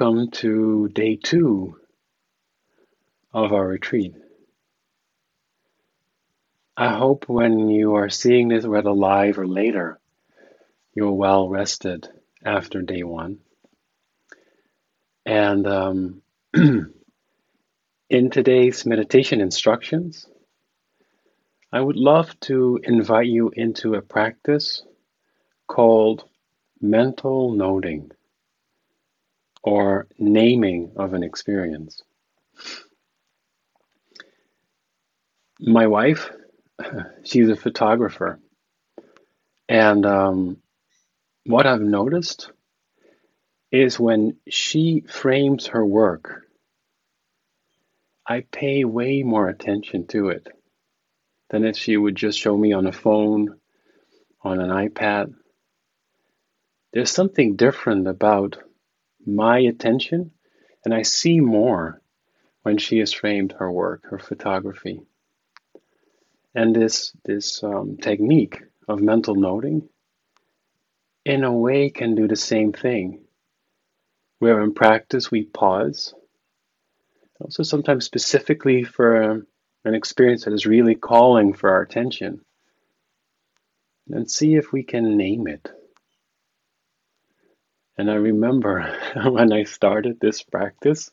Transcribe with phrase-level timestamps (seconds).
[0.00, 1.76] welcome to day two
[3.34, 4.14] of our retreat.
[6.74, 10.00] I hope when you are seeing this, whether live or later,
[10.94, 12.08] you're well rested
[12.42, 13.40] after day one.
[15.26, 16.22] And um,
[16.54, 20.26] in today's meditation instructions,
[21.70, 24.82] I would love to invite you into a practice
[25.66, 26.24] called
[26.80, 28.12] mental noting
[29.62, 32.02] or naming of an experience.
[35.60, 36.30] My wife,
[37.24, 38.40] she's a photographer,
[39.68, 40.56] and um,
[41.44, 42.50] what I've noticed
[43.70, 46.42] is when she frames her work,
[48.26, 50.46] I pay way more attention to it
[51.50, 53.58] than if she would just show me on a phone,
[54.42, 55.34] on an iPad.
[56.92, 58.58] There's something different about
[59.26, 60.32] my attention,
[60.84, 62.00] and I see more
[62.62, 65.02] when she has framed her work, her photography.
[66.54, 69.88] And this this um, technique of mental noting,
[71.24, 73.22] in a way, can do the same thing.
[74.38, 76.14] Where in practice we pause,
[77.40, 79.46] also sometimes specifically for
[79.84, 82.40] an experience that is really calling for our attention,
[84.08, 85.70] and see if we can name it.
[88.00, 91.10] And I remember when I started this practice,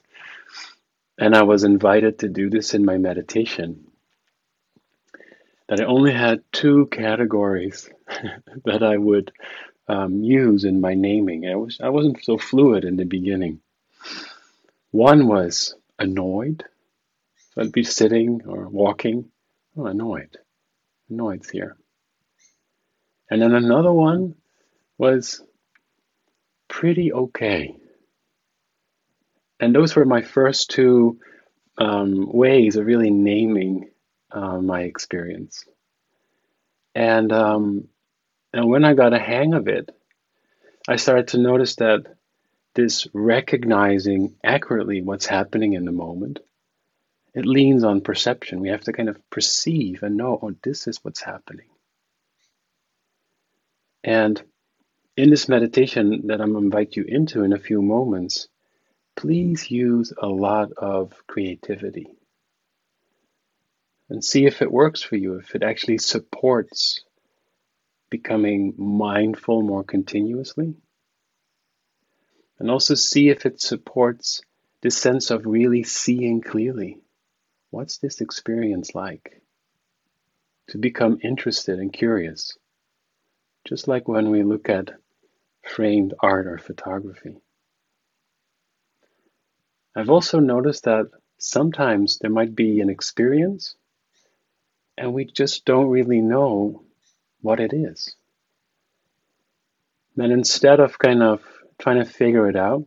[1.19, 3.87] and I was invited to do this in my meditation,
[5.67, 7.89] that I only had two categories
[8.63, 9.33] that I would
[9.89, 11.45] um, use in my naming.
[11.45, 13.59] I was I wasn't so fluid in the beginning.
[14.91, 16.63] One was annoyed.
[17.53, 19.29] So I'd be sitting or walking,
[19.75, 20.37] oh, annoyed.
[21.09, 21.75] Annoyed's here.
[23.29, 24.35] And then another one
[24.97, 25.43] was
[26.77, 27.75] pretty okay.
[29.59, 31.19] And those were my first two
[31.79, 33.89] um, ways of really naming
[34.31, 35.65] uh, my experience.
[36.93, 37.87] And um,
[38.53, 39.89] and when I got a hang of it,
[40.87, 42.05] I started to notice that
[42.75, 46.37] this recognizing accurately what's happening in the moment,
[47.33, 48.59] it leans on perception.
[48.59, 51.69] We have to kind of perceive and know, oh, this is what's happening.
[54.03, 54.39] And
[55.17, 58.47] in this meditation that I'm going to invite you into in a few moments,
[59.15, 62.05] please use a lot of creativity
[64.09, 67.03] and see if it works for you, if it actually supports
[68.11, 70.75] becoming mindful more continuously.
[72.59, 74.41] And also see if it supports
[74.81, 76.99] this sense of really seeing clearly.
[77.71, 79.41] What's this experience like?
[80.69, 82.55] To become interested and curious.
[83.67, 84.91] Just like when we look at
[85.67, 87.35] framed art or photography.
[89.95, 93.75] I've also noticed that sometimes there might be an experience
[94.97, 96.83] and we just don't really know
[97.41, 98.15] what it is.
[100.15, 101.41] Then instead of kind of
[101.79, 102.85] trying to figure it out,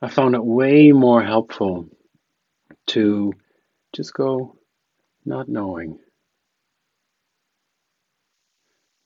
[0.00, 1.88] I found it way more helpful
[2.88, 3.32] to
[3.94, 4.56] just go
[5.24, 5.98] not knowing.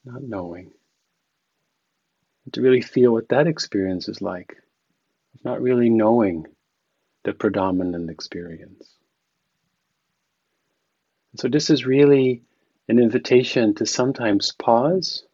[0.04, 0.72] Not knowing
[2.50, 4.56] to really feel what that experience is like,
[5.44, 6.46] not really knowing
[7.24, 8.96] the predominant experience.
[11.32, 12.42] And so, this is really
[12.88, 15.24] an invitation to sometimes pause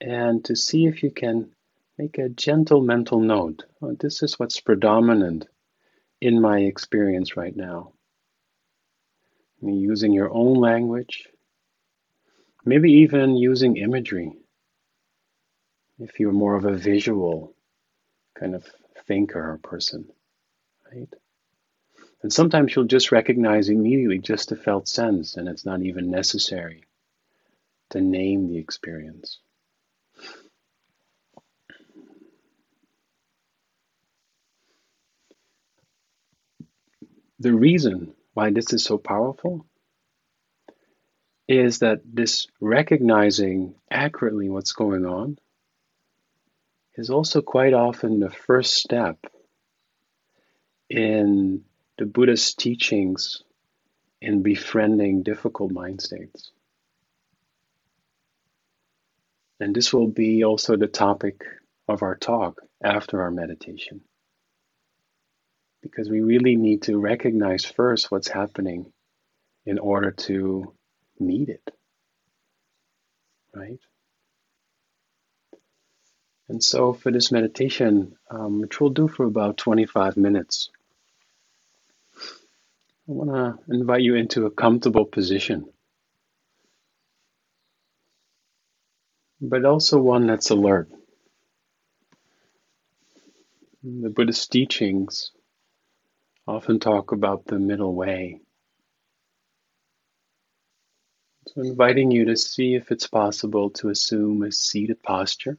[0.00, 1.50] and to see if you can
[1.96, 3.64] make a gentle mental note.
[3.82, 5.46] Oh, this is what's predominant
[6.20, 7.92] in my experience right now.
[9.60, 11.26] Using your own language,
[12.64, 14.36] maybe even using imagery
[15.98, 17.54] if you're more of a visual
[18.38, 18.64] kind of
[19.06, 20.08] thinker or person,
[20.92, 21.12] right?
[22.22, 26.84] And sometimes you'll just recognize immediately just a felt sense, and it's not even necessary
[27.90, 29.38] to name the experience.
[37.40, 39.64] The reason why this is so powerful
[41.46, 45.38] is that this recognizing accurately what's going on
[46.98, 49.18] is also quite often the first step
[50.90, 51.62] in
[51.96, 53.42] the Buddha's teachings
[54.20, 56.50] in befriending difficult mind states.
[59.60, 61.44] And this will be also the topic
[61.86, 64.00] of our talk after our meditation.
[65.82, 68.92] Because we really need to recognize first what's happening
[69.64, 70.74] in order to
[71.20, 71.70] meet it.
[73.54, 73.78] Right?
[76.48, 80.70] And so, for this meditation, um, which we'll do for about 25 minutes,
[83.08, 85.70] I want to invite you into a comfortable position,
[89.40, 90.90] but also one that's alert.
[93.82, 95.32] The Buddhist teachings
[96.46, 98.40] often talk about the middle way.
[101.48, 105.58] So, inviting you to see if it's possible to assume a seated posture.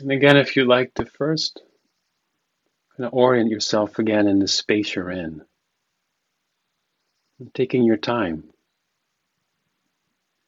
[0.00, 1.60] And again, if you like to first
[2.96, 5.42] kind of orient yourself again in the space you're in,
[7.54, 8.44] taking your time.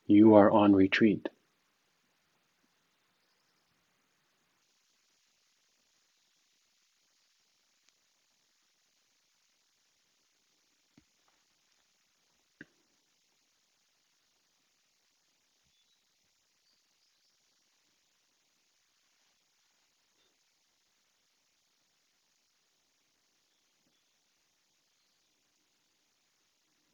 [0.07, 1.29] You are on retreat.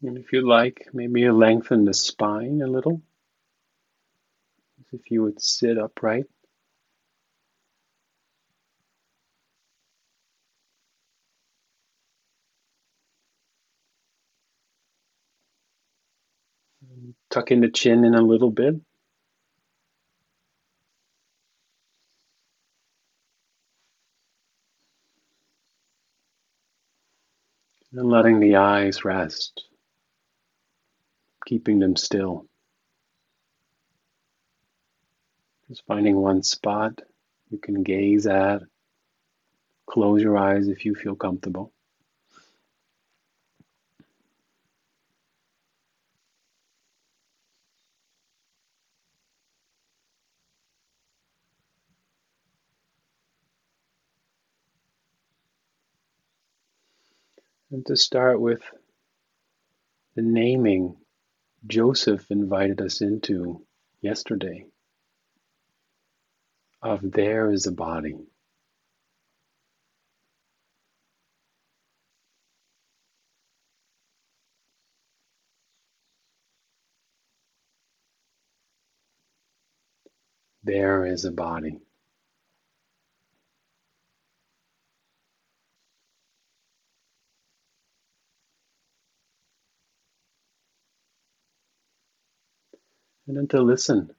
[0.03, 3.03] And if you like, maybe you lengthen the spine a little,
[4.81, 6.27] as if you would sit upright.
[17.31, 18.77] Tucking the chin in a little bit.
[27.93, 29.68] And letting the eyes rest,
[31.49, 32.45] keeping them still.
[35.69, 37.01] Just finding one spot
[37.49, 38.61] you can gaze at.
[39.89, 41.73] Close your eyes if you feel comfortable.
[57.71, 58.61] And to start with
[60.15, 60.97] the naming
[61.69, 63.67] Joseph invited us into
[64.03, 64.67] yesterday
[66.83, 68.17] of there is a body.
[80.65, 81.81] There is a body.
[93.29, 94.15] And then to listen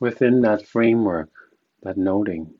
[0.00, 1.30] within that framework,
[1.82, 2.54] that noting.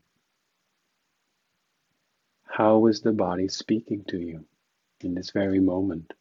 [2.46, 4.44] How is the body speaking to you
[5.00, 6.12] in this very moment?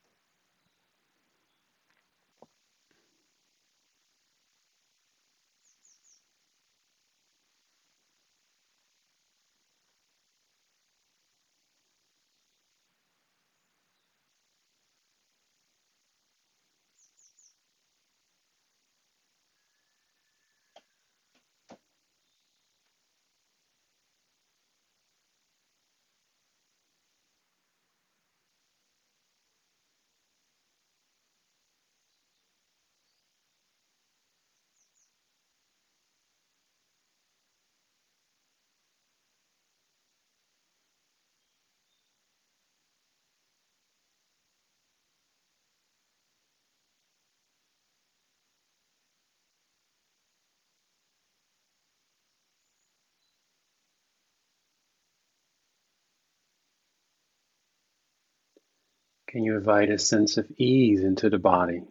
[59.30, 61.84] Can you invite a sense of ease into the body?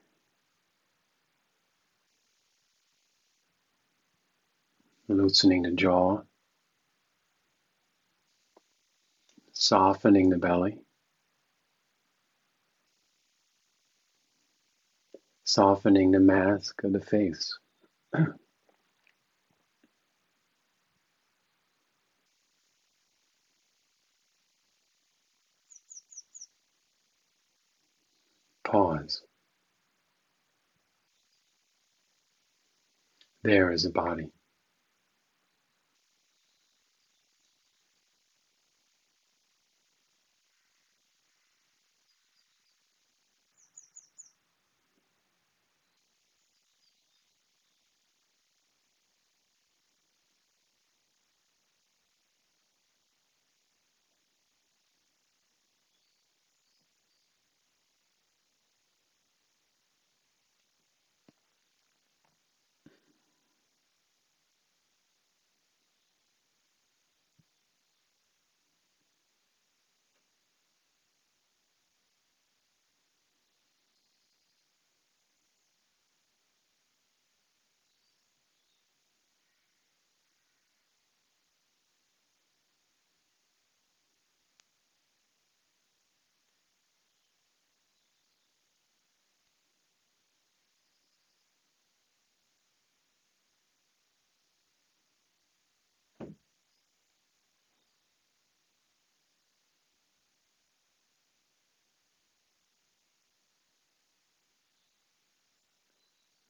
[5.07, 6.23] Loosening the jaw,
[9.52, 10.78] softening the belly,
[15.45, 17.57] softening the mask of the face.
[28.69, 29.23] Pause.
[33.45, 34.29] There is a body.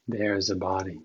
[0.08, 1.00] There's a body.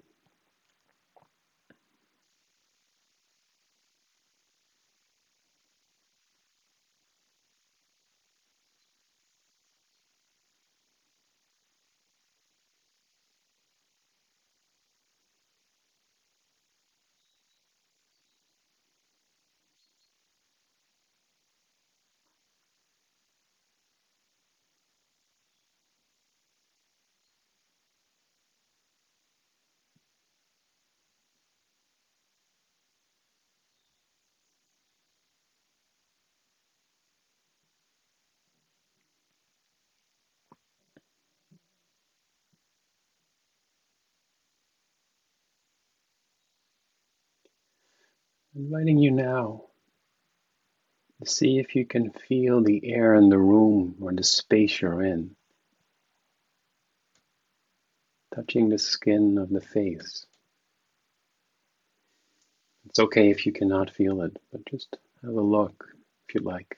[48.56, 49.64] Inviting you now
[51.20, 55.04] to see if you can feel the air in the room or the space you're
[55.04, 55.36] in,
[58.36, 60.28] touching the skin of the face.
[62.86, 65.88] It's okay if you cannot feel it, but just have a look
[66.30, 66.78] if you like.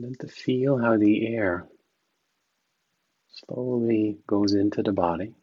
[0.00, 1.68] And then to feel how the air
[3.28, 5.34] slowly goes into the body.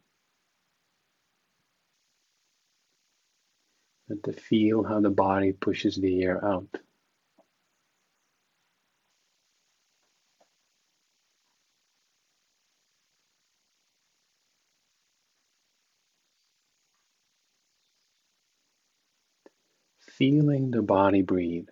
[4.08, 6.66] And to feel how the body pushes the air out.
[20.00, 21.68] Feeling the body breathe.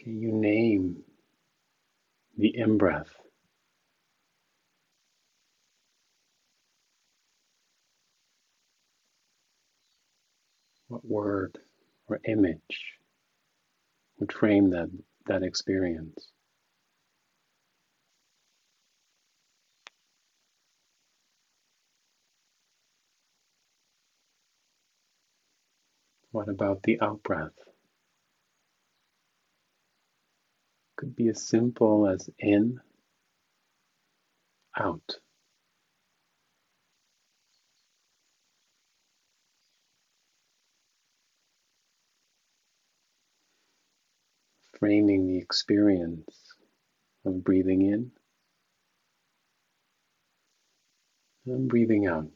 [0.00, 1.02] Can you name
[2.38, 3.10] the in breath?
[10.88, 11.58] What word
[12.08, 12.98] or image
[14.18, 14.90] would frame that,
[15.26, 16.28] that experience?
[26.32, 27.69] What about the out breath?
[31.00, 32.78] Could be as simple as in,
[34.78, 35.16] out.
[44.78, 46.52] Framing the experience
[47.24, 48.12] of breathing in
[51.46, 52.28] and breathing out.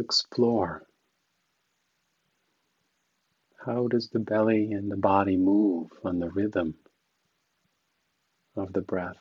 [0.00, 0.84] Explore
[3.64, 6.74] how does the belly and the body move on the rhythm
[8.56, 9.16] of the breath?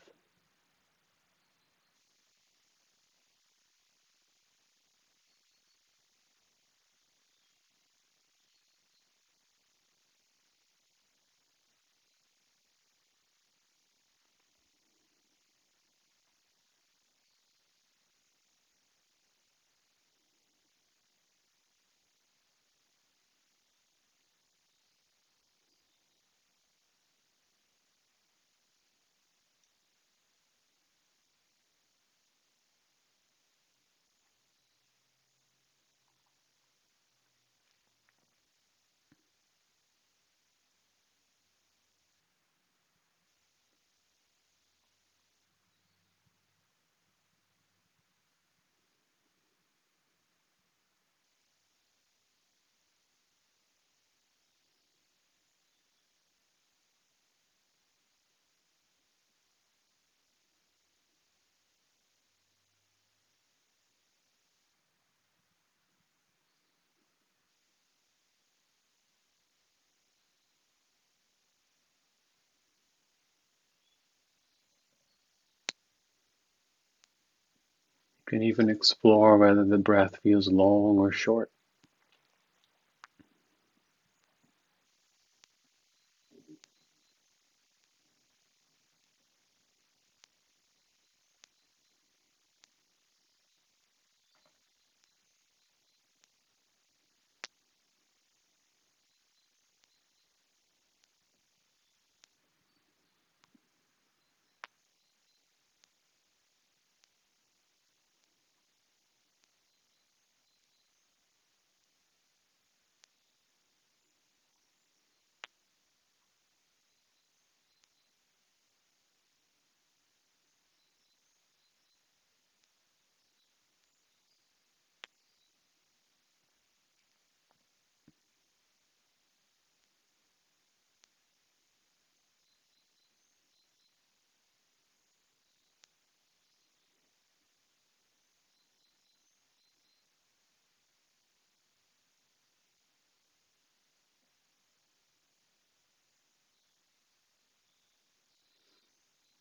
[78.16, 81.52] You can even explore whether the breath feels long or short.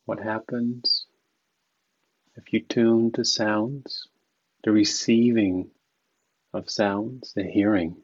[0.07, 1.07] What happens
[2.37, 4.09] if you tune to sounds,
[4.63, 5.71] the receiving
[6.55, 7.97] of sounds, the hearing,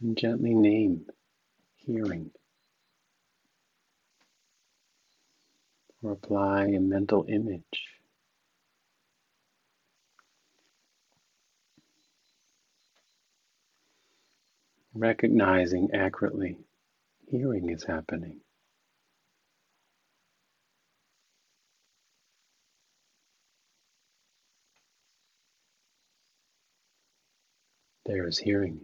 [0.00, 1.06] and gently name
[1.76, 2.30] hearing.
[6.02, 7.64] Or apply a mental image.
[14.94, 16.58] Recognizing accurately
[17.28, 18.40] hearing is happening.
[28.06, 28.80] There is hearing.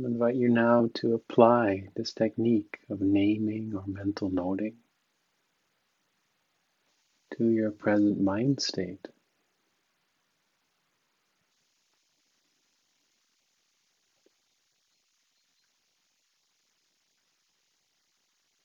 [0.00, 4.76] I invite you now to apply this technique of naming or mental noting
[7.36, 9.06] to your present mind state.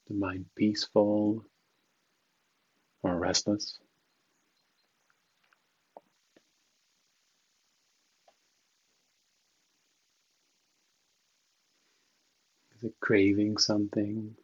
[0.08, 1.46] The mind peaceful
[3.04, 3.80] or restless?
[12.86, 14.38] It craving something?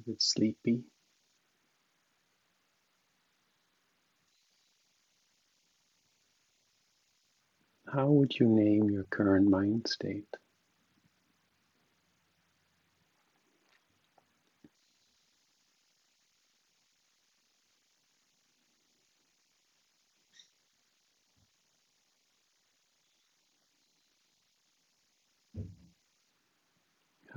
[0.00, 0.84] Is it sleepy?
[7.92, 10.28] How would you name your current mind state?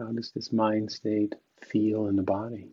[0.02, 2.72] How does this mind state feel in the body?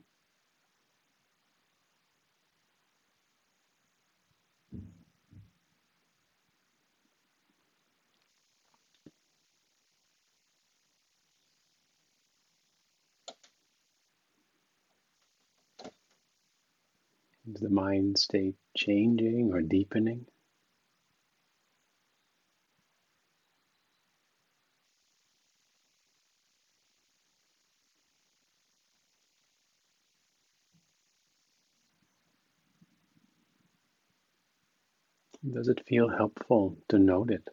[17.47, 20.27] Is the mind state changing or deepening?
[35.59, 37.49] Does it feel helpful to note it?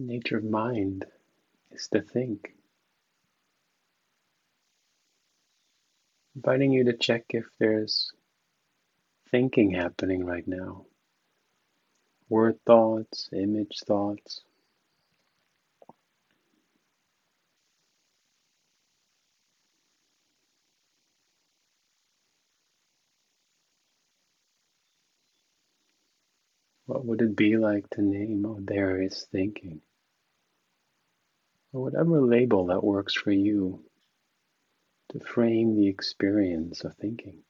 [0.00, 1.06] Nature of mind
[1.72, 2.54] is to think.
[6.36, 8.12] Inviting you to check if there's
[9.32, 10.86] thinking happening right now.
[12.28, 14.42] Word thoughts, image thoughts.
[26.86, 29.80] What would it be like to name, oh, there is thinking?
[31.72, 33.84] Or whatever label that works for you
[35.10, 37.42] to frame the experience of thinking.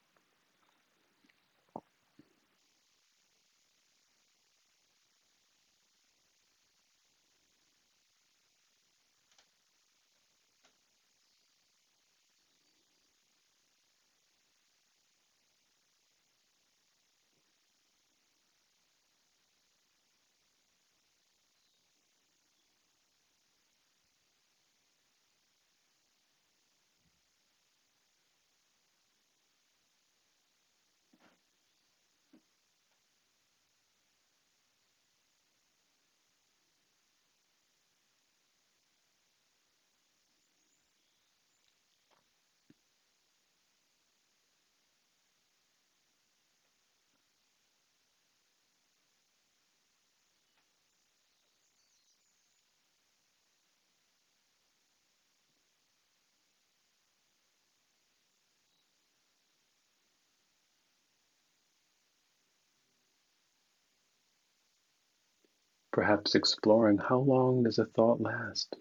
[65.99, 68.77] Perhaps exploring how long does a thought last?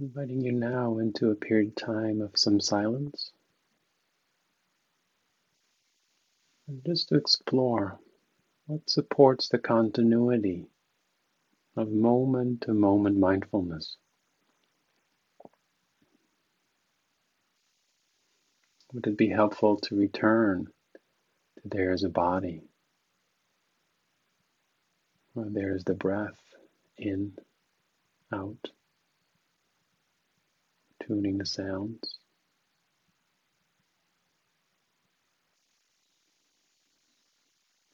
[0.00, 3.32] Inviting you now into a period of time of some silence.
[6.68, 7.98] And just to explore
[8.66, 10.68] what supports the continuity
[11.74, 13.96] of moment to moment mindfulness.
[18.92, 20.68] Would it be helpful to return
[21.60, 22.62] to there is a body,
[25.34, 26.38] there is the breath
[26.96, 27.32] in,
[28.32, 28.70] out?
[31.08, 32.18] Tuning the sounds.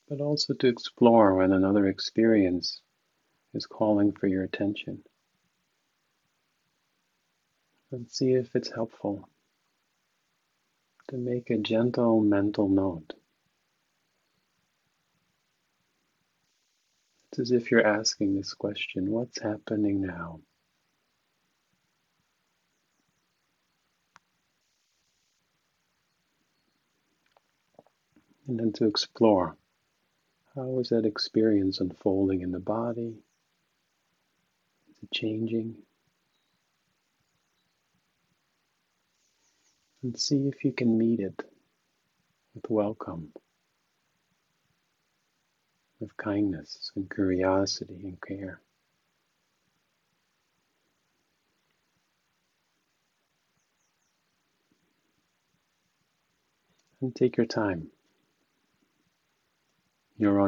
[0.09, 2.81] But also to explore when another experience
[3.55, 5.03] is calling for your attention.
[7.93, 9.29] And see if it's helpful
[11.09, 13.15] to make a gentle mental note.
[17.31, 20.41] It's as if you're asking this question what's happening now?
[28.47, 29.57] And then to explore
[30.55, 33.17] how is that experience unfolding in the body?
[34.91, 35.75] Is it changing?
[40.03, 41.43] And see if you can meet it
[42.55, 43.33] with welcome,
[45.99, 48.61] with kindness and curiosity and care.
[57.01, 57.91] And take your time
[60.17, 60.41] you're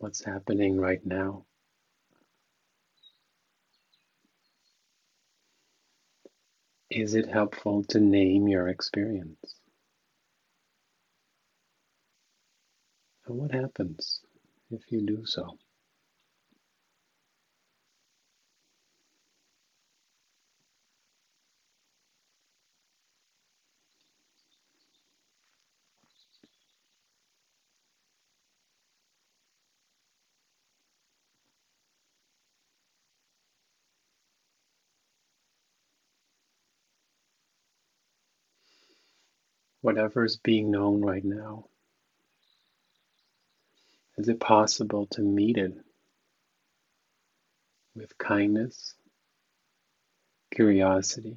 [0.00, 1.46] what's happening right now.
[6.90, 9.56] Is it helpful to name your experience?
[13.26, 14.20] And what happens
[14.70, 15.58] if you do so?
[39.82, 41.66] Whatever is being known right now,
[44.18, 45.74] is it possible to meet it
[47.94, 48.94] with kindness,
[50.54, 51.36] curiosity,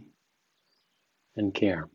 [1.36, 1.90] and care?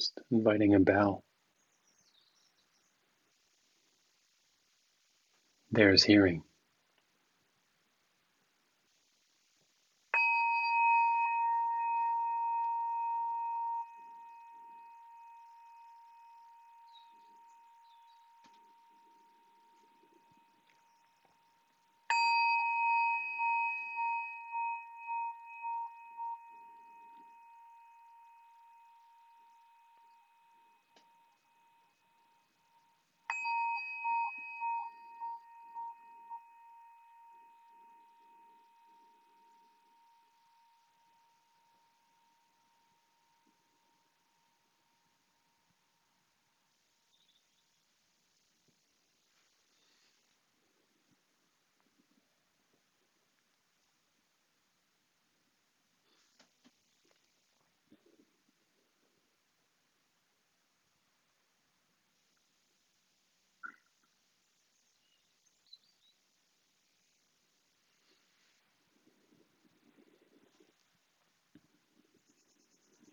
[0.00, 1.24] Just inviting a bell.
[5.70, 6.42] There's hearing.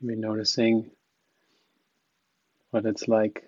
[0.07, 0.91] You'll noticing
[2.71, 3.43] what it's like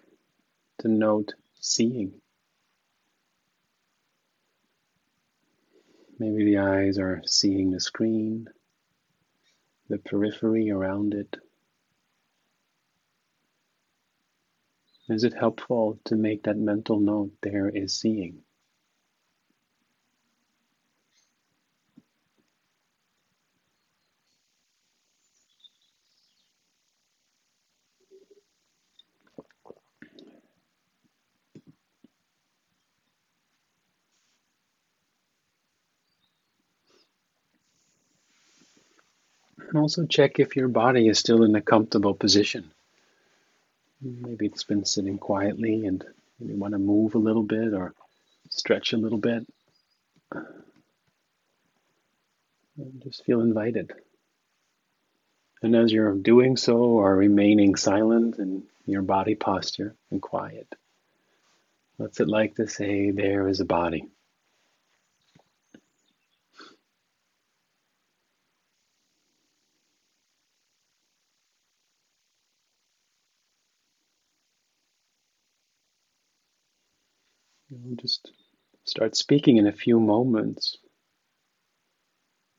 [0.79, 2.19] to note seeing.
[6.19, 8.49] Maybe the eyes are seeing the screen,
[9.87, 11.37] the periphery around it.
[15.07, 18.39] Is it helpful to make that mental note there is seeing?
[39.69, 42.71] And also check if your body is still in a comfortable position.
[44.01, 46.03] Maybe it's been sitting quietly and
[46.39, 47.93] you want to move a little bit or
[48.49, 49.47] stretch a little bit.
[53.03, 53.93] Just feel invited.
[55.61, 60.73] And as you're doing so or remaining silent in your body posture and quiet,
[61.97, 64.07] what's it like to say, There is a body?
[77.71, 78.31] We'll just
[78.99, 80.77] start speaking in a few moments.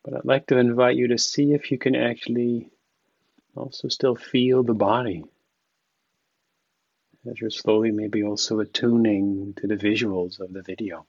[0.03, 2.71] But I'd like to invite you to see if you can actually
[3.55, 5.23] also still feel the body
[7.31, 11.05] as you're slowly maybe also attuning to the visuals of the video.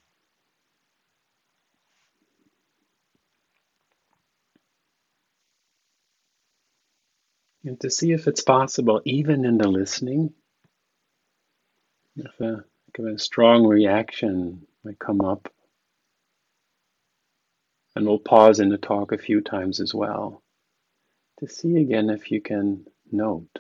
[7.64, 10.34] And to see if it's possible, even in the listening,
[12.18, 12.66] if a
[13.00, 15.48] a strong reaction might come up.
[17.96, 20.42] And we'll pause in the talk a few times as well
[21.40, 23.60] to see again if you can note.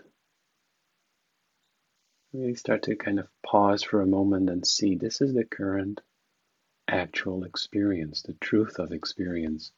[2.34, 6.00] Really start to kind of pause for a moment and see this is the current
[6.88, 9.72] actual experience, the truth of experience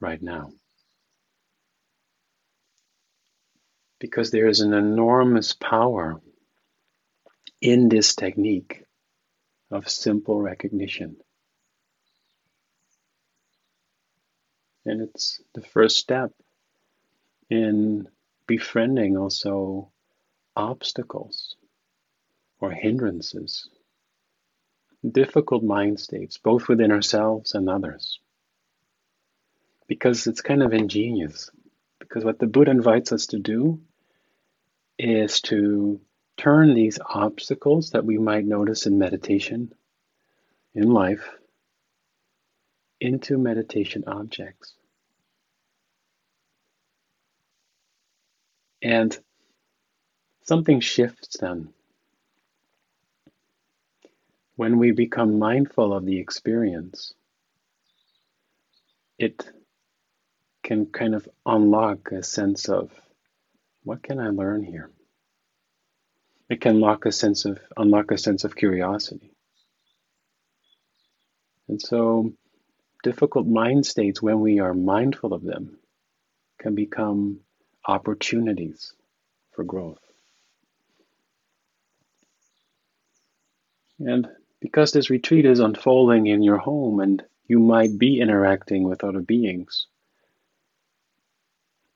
[0.00, 0.50] right now.
[4.00, 6.20] Because there is an enormous power
[7.60, 8.84] in this technique
[9.70, 11.16] of simple recognition.
[14.84, 16.32] And it's the first step
[17.50, 18.08] in
[18.46, 19.90] befriending also
[20.56, 21.56] obstacles
[22.60, 23.68] or hindrances,
[25.08, 28.18] difficult mind states, both within ourselves and others.
[29.86, 31.50] Because it's kind of ingenious.
[31.98, 33.80] Because what the Buddha invites us to do
[34.98, 36.00] is to
[36.38, 39.72] turn these obstacles that we might notice in meditation,
[40.74, 41.28] in life,
[43.00, 44.72] into meditation objects.
[48.80, 49.16] And
[50.44, 51.70] something shifts then.
[54.54, 57.12] When we become mindful of the experience,
[59.18, 59.44] it
[60.62, 62.90] can kind of unlock a sense of
[63.82, 64.90] what can I learn here?
[66.48, 69.32] It can unlock a sense of unlock a sense of curiosity.
[71.68, 72.32] And so
[73.02, 75.78] difficult mind states when we are mindful of them
[76.58, 77.40] can become
[77.86, 78.92] opportunities
[79.52, 80.00] for growth.
[84.00, 84.28] And
[84.60, 89.20] because this retreat is unfolding in your home and you might be interacting with other
[89.20, 89.86] beings,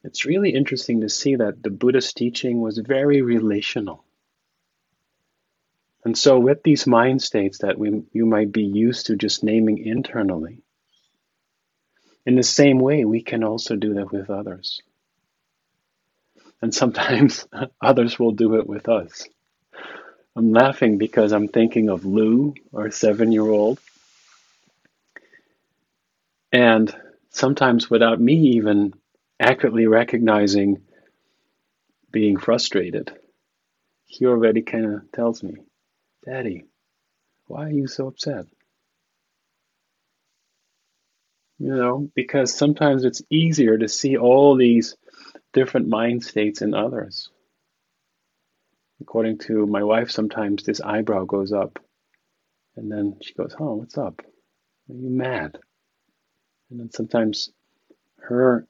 [0.05, 4.05] it's really interesting to see that the Buddha's teaching was very relational.
[6.05, 9.79] And so, with these mind states that we, you might be used to just naming
[9.79, 10.63] internally,
[12.27, 14.81] in the same way, we can also do that with others.
[16.61, 17.47] And sometimes
[17.81, 19.29] others will do it with us.
[20.35, 23.81] I'm laughing because I'm thinking of Lou, our seven year old.
[26.53, 26.95] And
[27.31, 28.95] sometimes without me even
[29.41, 30.83] accurately recognizing
[32.11, 33.13] being frustrated,
[34.07, 35.57] he already kind of tells me,
[36.25, 36.65] Daddy,
[37.47, 38.47] why are you so upset?
[41.59, 44.97] You know, because sometimes it's easier to see all these
[45.53, 47.29] different mind states in others.
[49.01, 51.79] According to my wife, sometimes this eyebrow goes up,
[52.77, 54.23] and then she goes, Oh, what's up?
[54.25, 55.59] Are you mad?
[56.71, 57.51] And then sometimes
[58.19, 58.67] her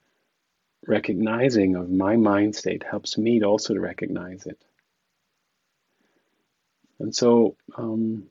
[0.87, 4.59] recognizing of my mind state helps me to also to recognize it.
[7.03, 8.29] And so, um,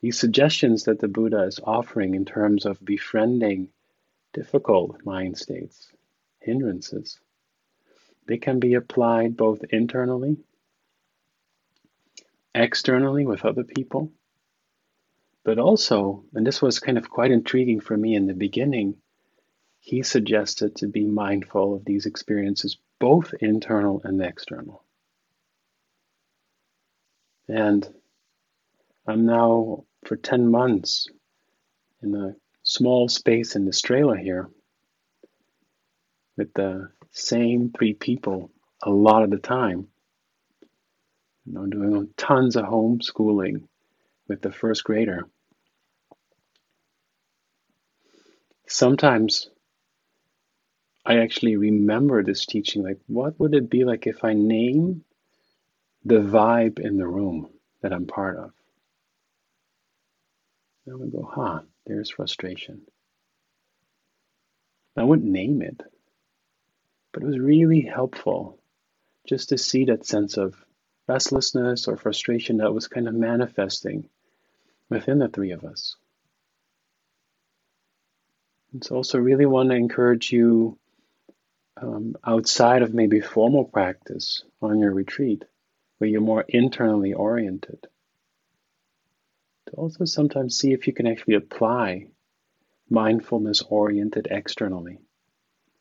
[0.00, 3.68] these suggestions that the Buddha is offering in terms of befriending
[4.32, 5.92] difficult mind states,
[6.40, 7.20] hindrances,
[8.26, 10.38] they can be applied both internally,
[12.54, 14.10] externally with other people,
[15.44, 18.96] but also, and this was kind of quite intriguing for me in the beginning,
[19.78, 24.82] he suggested to be mindful of these experiences, both internal and external.
[27.48, 27.88] And
[29.06, 31.08] I'm now for 10 months
[32.02, 34.50] in a small space in Australia here
[36.36, 38.50] with the same three people
[38.82, 39.88] a lot of the time.
[41.46, 43.62] And I'm doing tons of homeschooling
[44.28, 45.26] with the first grader.
[48.68, 49.48] Sometimes
[51.06, 55.04] I actually remember this teaching like, what would it be like if I name
[56.04, 57.48] the vibe in the room
[57.82, 58.52] that I'm part of?
[60.86, 62.82] And I would go, huh, there's frustration.
[64.96, 65.80] I wouldn't name it,
[67.12, 68.58] but it was really helpful
[69.28, 70.54] just to see that sense of
[71.06, 74.08] restlessness or frustration that was kind of manifesting
[74.88, 75.96] within the three of us.
[78.72, 80.78] And so, also, really want to encourage you
[81.80, 85.44] um, outside of maybe formal practice on your retreat,
[85.98, 87.86] where you're more internally oriented,
[89.66, 92.06] to also sometimes see if you can actually apply
[92.88, 94.98] mindfulness oriented externally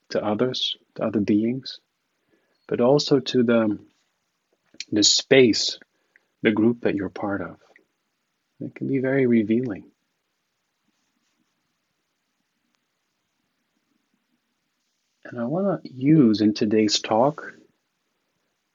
[0.10, 1.80] to others, to other beings,
[2.68, 3.78] but also to the,
[4.92, 5.80] the space,
[6.42, 7.58] the group that you're part of.
[8.60, 9.86] It can be very revealing.
[15.24, 17.54] And I want to use in today's talk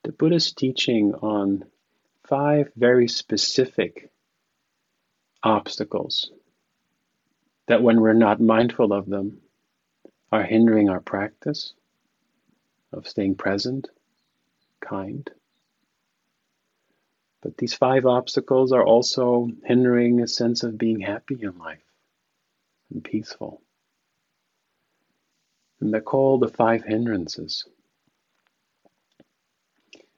[0.03, 1.65] the Buddhist teaching on
[2.27, 4.11] five very specific
[5.41, 6.31] obstacles
[7.67, 9.39] that, when we're not mindful of them,
[10.31, 11.73] are hindering our practice
[12.91, 13.89] of staying present,
[14.81, 15.29] kind.
[17.41, 21.83] But these five obstacles are also hindering a sense of being happy in life
[22.91, 23.61] and peaceful.
[25.79, 27.65] And they're called the five hindrances.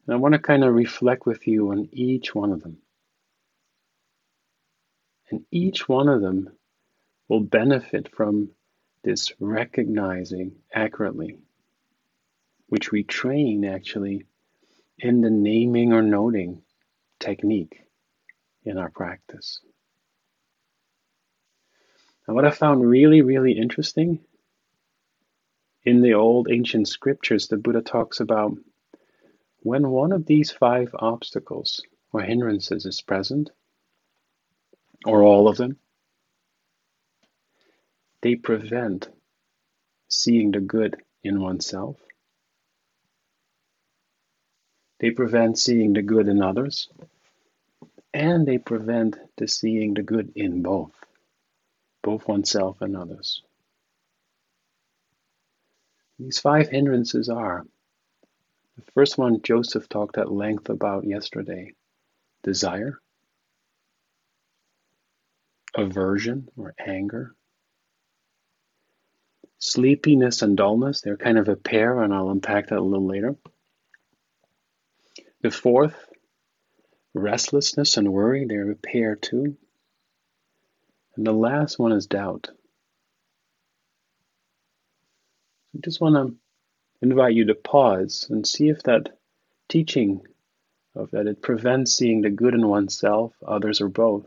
[0.05, 2.77] And I want to kind of reflect with you on each one of them.
[5.31, 6.49] And each one of them
[7.27, 8.51] will benefit from
[9.03, 11.37] this recognizing accurately,
[12.67, 14.25] which we train actually
[14.99, 16.61] in the naming or noting
[17.19, 17.81] technique
[18.63, 19.59] in our practice.
[22.27, 24.19] And what I found really, really interesting
[25.83, 28.57] in the old ancient scriptures, the Buddha talks about
[29.65, 31.81] when one of these five obstacles
[32.13, 33.49] or hindrances is present,
[35.07, 35.75] or all of them,
[38.21, 39.09] they prevent
[40.07, 41.97] seeing the good in oneself.
[44.99, 46.87] They prevent seeing the good in others.
[48.13, 50.93] And they prevent the seeing the good in both,
[52.03, 53.41] both oneself and others.
[56.19, 57.65] These five hindrances are
[58.75, 61.73] the first one Joseph talked at length about yesterday
[62.43, 62.99] desire,
[65.75, 67.35] aversion or anger,
[69.59, 73.35] Sleepiness and dullness, they're kind of a pair, and I'll unpack that a little later.
[75.41, 75.95] The fourth,
[77.15, 79.57] restlessness and worry, they're a pair too.
[81.15, 82.49] And the last one is doubt.
[85.75, 86.35] I just want to
[87.05, 89.17] invite you to pause and see if that
[89.69, 90.21] teaching
[90.95, 94.25] of that it prevents seeing the good in oneself, others, or both,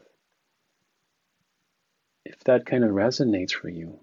[2.25, 3.99] if that kind of resonates for you.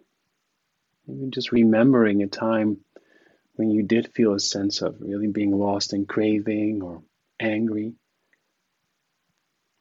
[1.07, 2.79] Maybe just remembering a time
[3.55, 7.03] when you did feel a sense of really being lost in craving or
[7.39, 7.93] angry,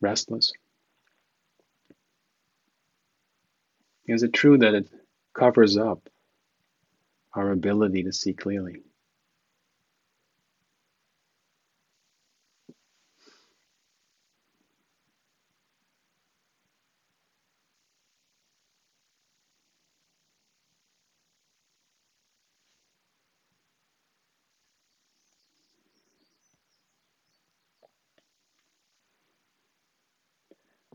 [0.01, 0.53] restless.
[4.07, 4.89] Is it true that it
[5.33, 6.09] covers up
[7.37, 8.83] our ability to see clearly?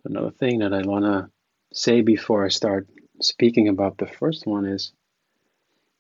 [0.05, 1.29] Another thing that I want to
[1.73, 2.87] say before I start
[3.21, 4.93] speaking about the first one is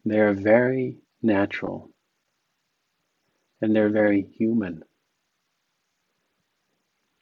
[0.05, 1.89] they're very natural
[3.61, 4.83] and they're very human.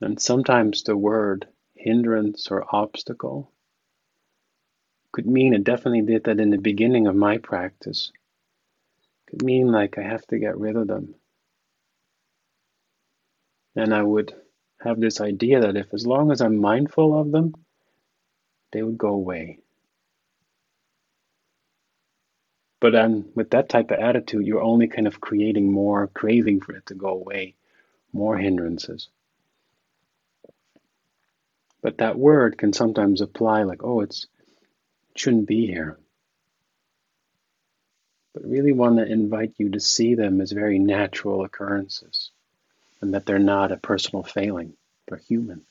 [0.01, 3.51] And sometimes the word hindrance or obstacle
[5.11, 8.11] could mean, it definitely did that in the beginning of my practice,
[9.27, 11.15] could mean like I have to get rid of them.
[13.75, 14.33] And I would
[14.79, 17.55] have this idea that if as long as I'm mindful of them,
[18.71, 19.59] they would go away.
[22.79, 26.75] But then with that type of attitude, you're only kind of creating more craving for
[26.75, 27.55] it to go away,
[28.13, 29.09] more hindrances.
[31.81, 34.27] But that word can sometimes apply like, oh, it's
[35.11, 35.97] it shouldn't be here.
[38.33, 42.29] But really want to invite you to see them as very natural occurrences
[43.01, 44.73] and that they're not a personal failing,
[45.07, 45.61] they're human.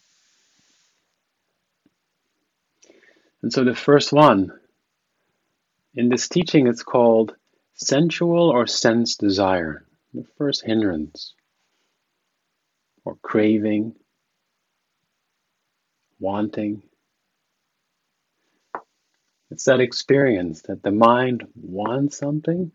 [3.43, 4.53] And so the first one
[5.97, 7.35] in this teaching, it's called
[7.75, 11.35] sensual or sense desire, the first hindrance,
[13.05, 13.95] or craving,
[16.21, 16.83] wanting.
[19.51, 22.73] It's that experience that the mind wants something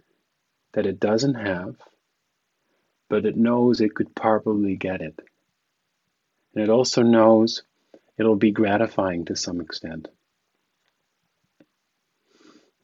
[0.74, 1.76] that it doesn't have
[3.12, 5.20] but it knows it could probably get it.
[6.56, 7.62] And it also knows
[8.18, 10.08] it'll be gratifying to some extent.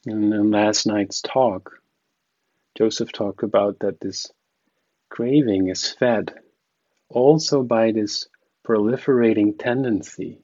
[0.08, 1.82] And in last night's talk,
[2.78, 4.32] Joseph talked about that this
[5.10, 6.34] craving is fed
[7.10, 8.28] also by this
[8.66, 10.40] proliferating tendency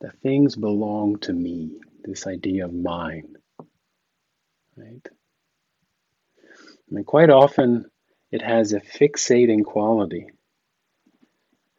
[0.00, 3.34] that things belong to me, this idea of mine.
[4.76, 5.08] Right?
[6.88, 7.86] Mean, quite often
[8.30, 10.26] it has a fixating quality.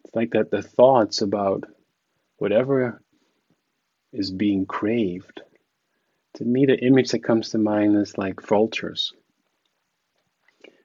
[0.04, 1.64] It's like that the thoughts about
[2.38, 3.02] whatever
[4.12, 5.42] is being craved.
[6.40, 9.14] To me, the image that comes to mind is like vultures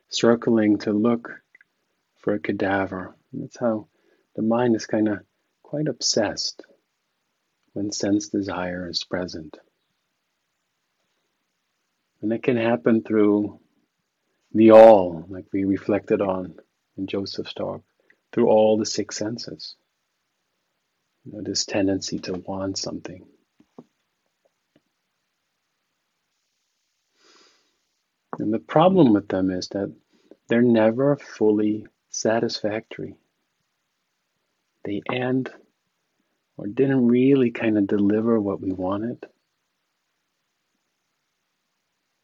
[0.09, 1.30] circling to look
[2.18, 3.14] for a cadaver.
[3.32, 3.86] And that's how
[4.34, 5.20] the mind is kind of
[5.62, 6.64] quite obsessed
[7.72, 9.57] when sense desire is present.
[12.20, 13.61] And it can happen through
[14.52, 16.57] the all, like we reflected on
[16.96, 17.82] in Joseph's talk,
[18.32, 19.76] through all the six senses.
[21.24, 23.24] You know, this tendency to want something.
[28.39, 29.93] And the problem with them is that
[30.49, 33.14] they're never fully satisfactory.
[34.85, 35.51] They end
[36.57, 39.24] or didn't really kind of deliver what we wanted.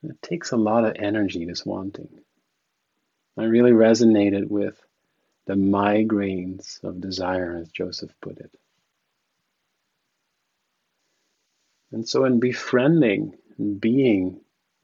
[0.03, 2.09] It takes a lot of energy, this wanting.
[3.37, 4.81] I really resonated with
[5.47, 8.51] the migraines of desire, as Joseph put it.
[11.93, 14.41] And so, in befriending and being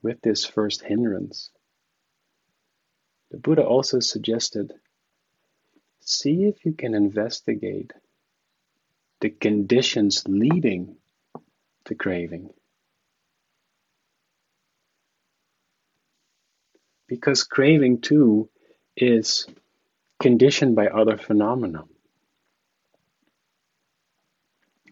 [0.07, 1.50] with this first hindrance,
[3.32, 4.72] the Buddha also suggested
[5.98, 7.92] see if you can investigate
[9.20, 10.94] the conditions leading
[11.86, 12.50] to craving.
[17.09, 18.48] Because craving too
[18.96, 19.48] is
[20.20, 21.82] conditioned by other phenomena.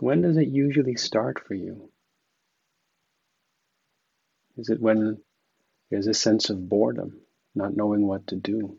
[0.00, 1.92] When does it usually start for you?
[4.56, 5.18] Is it when
[5.90, 7.20] there's a sense of boredom,
[7.54, 8.78] not knowing what to do?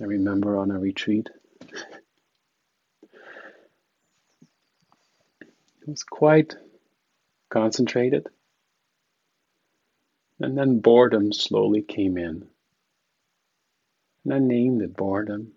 [0.00, 1.28] I remember on a retreat,
[5.82, 6.56] it was quite
[7.50, 8.28] concentrated.
[10.40, 12.48] And then boredom slowly came in.
[14.24, 15.52] And I named it boredom.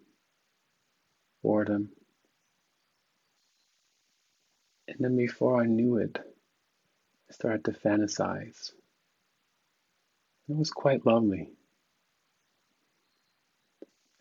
[1.42, 1.90] Boredom.
[4.94, 8.72] And then before I knew it, I started to fantasize.
[10.48, 11.50] It was quite lovely.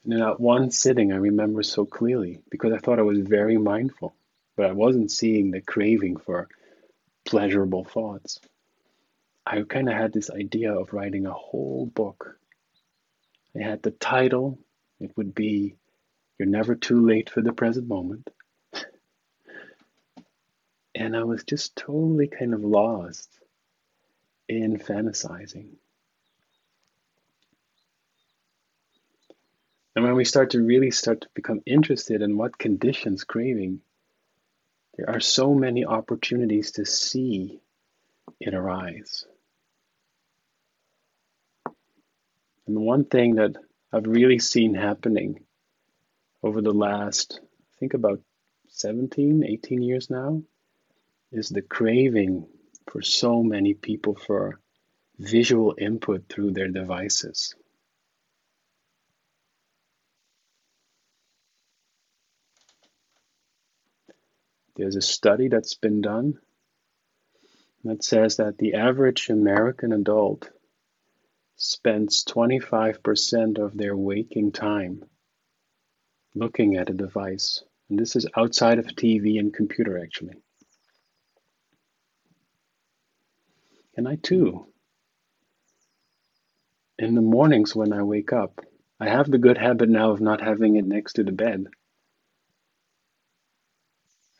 [0.04, 3.58] And in that one sitting, I remember so clearly because I thought I was very
[3.58, 4.14] mindful,
[4.56, 6.48] but I wasn't seeing the craving for
[7.24, 8.40] pleasurable thoughts.
[9.46, 12.38] I kind of had this idea of writing a whole book.
[13.54, 14.58] I had the title,
[15.00, 15.76] it would be
[16.38, 18.30] You're Never Too Late for the Present Moment.
[20.94, 23.30] And I was just totally kind of lost
[24.48, 25.70] in fantasizing.
[29.94, 33.80] And when we start to really start to become interested in what conditions craving,
[34.96, 37.60] there are so many opportunities to see
[38.40, 39.24] it arise.
[42.66, 43.56] And one thing that
[43.92, 45.44] I've really seen happening
[46.42, 48.20] over the last, I think about
[48.68, 50.42] 17, 18 years now,
[51.32, 52.46] is the craving
[52.90, 54.60] for so many people for
[55.18, 57.54] visual input through their devices.
[64.76, 66.38] There's a study that's been done
[67.84, 70.50] that says that the average American adult
[71.56, 75.04] spends 25% of their waking time
[76.34, 77.62] looking at a device.
[77.88, 80.42] And this is outside of TV and computer, actually.
[83.96, 84.66] And I too,
[86.98, 88.60] in the mornings when I wake up,
[89.00, 91.66] I have the good habit now of not having it next to the bed.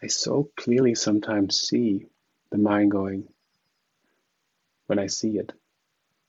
[0.03, 2.07] I so clearly sometimes see
[2.51, 3.29] the mind going,
[4.87, 5.53] when I see it,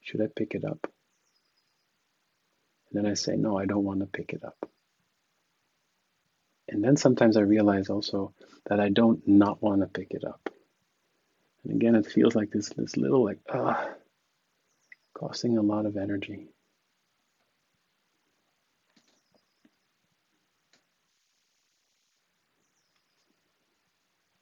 [0.01, 0.79] should I pick it up?
[2.89, 4.69] And then I say, no, I don't want to pick it up.
[6.67, 8.33] And then sometimes I realize also
[8.67, 10.49] that I don't not want to pick it up.
[11.63, 13.89] And again, it feels like this, this little like, ah,
[15.13, 16.47] costing a lot of energy.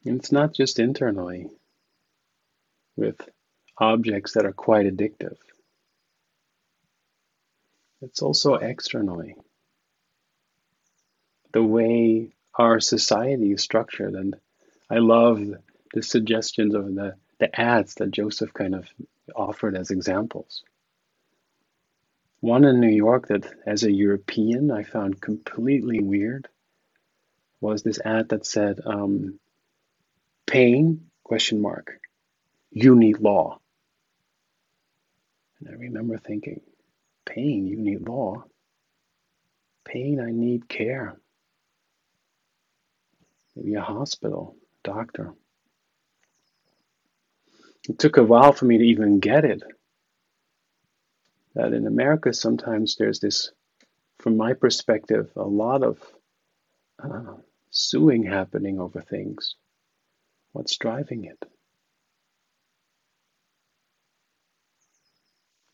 [0.06, 1.48] And it's not just internally
[2.96, 3.18] with
[3.78, 5.38] objects that are quite addictive.
[8.02, 9.36] It's also externally.
[11.54, 14.16] The way our society is structured.
[14.16, 14.36] And
[14.90, 15.40] I love
[15.94, 18.88] the suggestions of the, the ads that Joseph kind of
[19.36, 20.64] offered as examples.
[22.40, 26.48] One in New York that, as a European, I found completely weird
[27.60, 29.40] was this ad that said, um,
[30.48, 31.12] "Pain?
[31.24, 32.00] Question mark.
[32.72, 33.60] You need law."
[35.60, 36.62] And I remember thinking,
[37.26, 37.68] "Pain?
[37.68, 38.44] You need law?
[39.86, 40.20] Pain?
[40.20, 41.20] I need care.
[43.56, 45.36] Maybe a hospital, doctor."
[47.90, 49.64] It took a while for me to even get it.
[51.56, 53.52] That in America, sometimes there's this,
[54.20, 56.00] from my perspective, a lot of
[57.04, 57.36] uh,
[57.72, 59.56] suing happening over things.
[60.54, 61.44] What's driving it?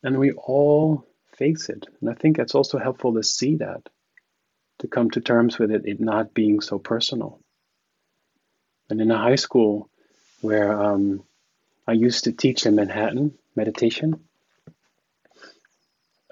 [0.04, 1.06] And we all
[1.38, 1.86] face it.
[2.00, 3.82] And I think it's also helpful to see that,
[4.80, 7.42] to come to terms with it, it not being so personal.
[8.90, 9.90] And in a high school
[10.42, 11.24] where um,
[11.88, 14.20] I used to teach in Manhattan meditation.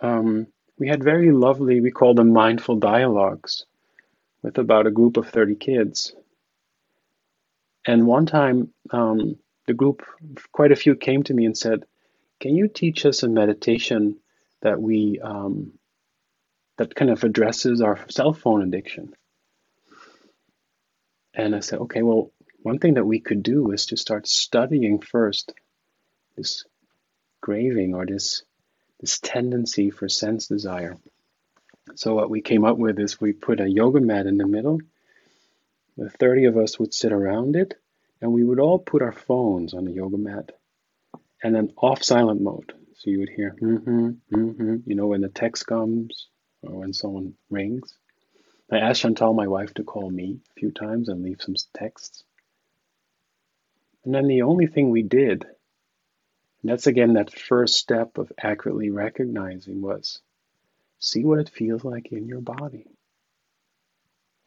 [0.01, 0.47] Um,
[0.77, 3.65] we had very lovely, we call them mindful dialogues
[4.41, 6.13] with about a group of 30 kids.
[7.87, 9.37] And one time, um,
[9.67, 10.03] the group,
[10.51, 11.85] quite a few came to me and said,
[12.39, 14.17] "Can you teach us a meditation
[14.61, 15.73] that we um,
[16.77, 19.15] that kind of addresses our cell phone addiction?"
[21.33, 22.31] And I said, "Okay, well,
[22.65, 25.53] one thing that we could do is to start studying first
[26.35, 26.65] this
[27.41, 28.43] craving or this
[28.99, 30.97] this tendency for sense desire."
[31.93, 34.79] So what we came up with is we put a yoga mat in the middle.
[35.95, 37.75] The 30 of us would sit around it
[38.19, 40.51] and we would all put our phones on the yoga mat
[41.43, 42.73] and then off silent mode.
[42.95, 46.27] So you would hear, mm-hmm, mm-hmm, you know, when the text comes
[46.63, 47.95] or when someone rings.
[48.71, 52.23] I asked Chantal, my wife, to call me a few times and leave some texts.
[54.05, 58.91] And then the only thing we did, and that's again that first step of accurately
[58.91, 60.21] recognizing, was
[60.99, 62.85] see what it feels like in your body.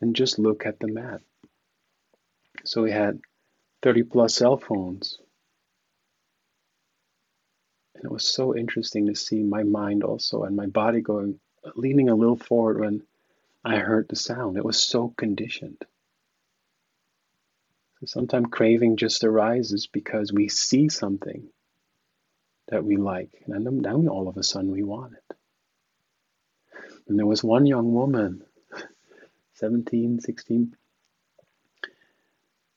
[0.00, 1.22] And just look at the mat.
[2.64, 3.20] So we had
[3.82, 5.18] 30 plus cell phones.
[7.96, 11.40] And it was so interesting to see my mind also and my body going,
[11.74, 13.02] leaning a little forward when
[13.64, 14.56] I heard the sound.
[14.56, 15.84] It was so conditioned.
[18.00, 21.48] So sometimes craving just arises because we see something
[22.68, 25.36] that we like, and then, all of a sudden we want it.
[27.08, 28.44] And there was one young woman,
[29.54, 30.76] 17, 16,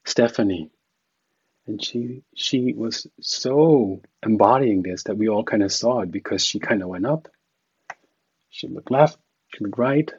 [0.06, 0.72] Stephanie,
[1.68, 6.44] and she she was so embodying this that we all kind of saw it because
[6.46, 7.28] she kind of went up
[8.50, 9.18] she looked left
[9.54, 10.12] she looked right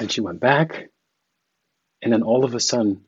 [0.00, 0.88] and she went back
[2.02, 3.04] and then all of a sudden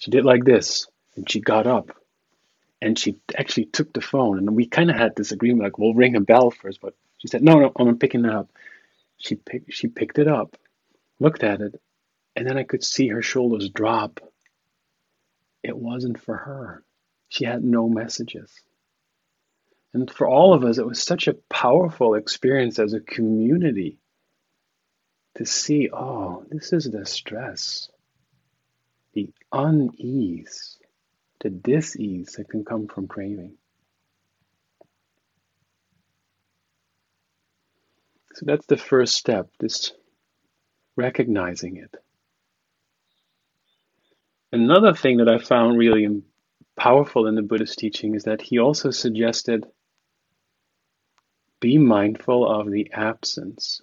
[0.00, 1.96] she did like this and she got up
[2.82, 5.94] and she actually took the phone and we kind of had this agreement like we'll
[5.94, 8.50] ring a bell first but she said no no i'm picking it up
[9.18, 10.56] she picked she picked it up
[11.20, 11.80] looked at it
[12.34, 14.20] and then i could see her shoulders drop
[15.62, 16.82] it wasn't for her.
[17.28, 18.50] She had no messages.
[19.92, 23.98] And for all of us, it was such a powerful experience as a community
[25.36, 27.90] to see oh, this is the stress,
[29.52, 30.78] unease,
[31.40, 33.54] the dis-ease that can come from craving.
[38.34, 39.94] So that's the first step, just
[40.96, 41.94] recognizing it.
[44.52, 46.22] Another thing that I found really
[46.76, 49.66] powerful in the Buddhist teaching is that he also suggested
[51.60, 53.82] be mindful of the absence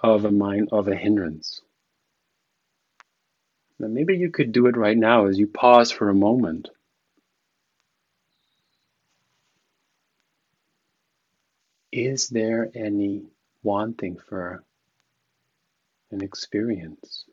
[0.00, 1.60] of a mind of a hindrance.
[3.82, 6.70] Now maybe you could do it right now as you pause for a moment.
[11.92, 13.24] Is there any
[13.62, 14.64] wanting for
[16.12, 17.24] an experience?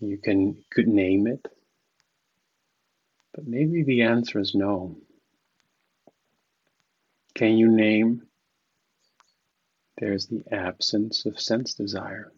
[0.00, 1.46] You can could name it,
[3.34, 4.96] but maybe the answer is no.
[7.34, 8.22] Can you name?
[9.98, 12.32] There's the absence of sense desire.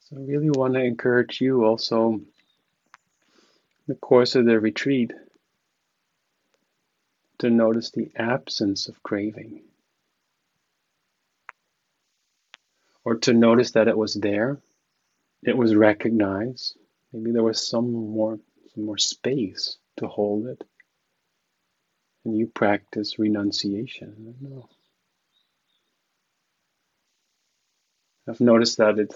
[0.00, 2.26] So I really want to encourage you also in
[3.86, 5.12] the course of the retreat
[7.38, 9.62] to notice the absence of craving.
[13.04, 14.58] Or to notice that it was there,
[15.44, 16.76] it was recognized.
[17.12, 18.40] Maybe there was some more
[18.74, 20.64] some more space to hold it.
[22.24, 24.34] And you practice renunciation.
[28.28, 29.14] I've noticed that it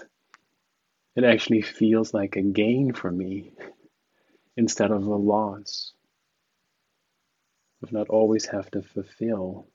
[1.15, 3.51] it actually feels like a gain for me
[4.55, 5.93] instead of a loss
[7.83, 9.67] of not always have to fulfill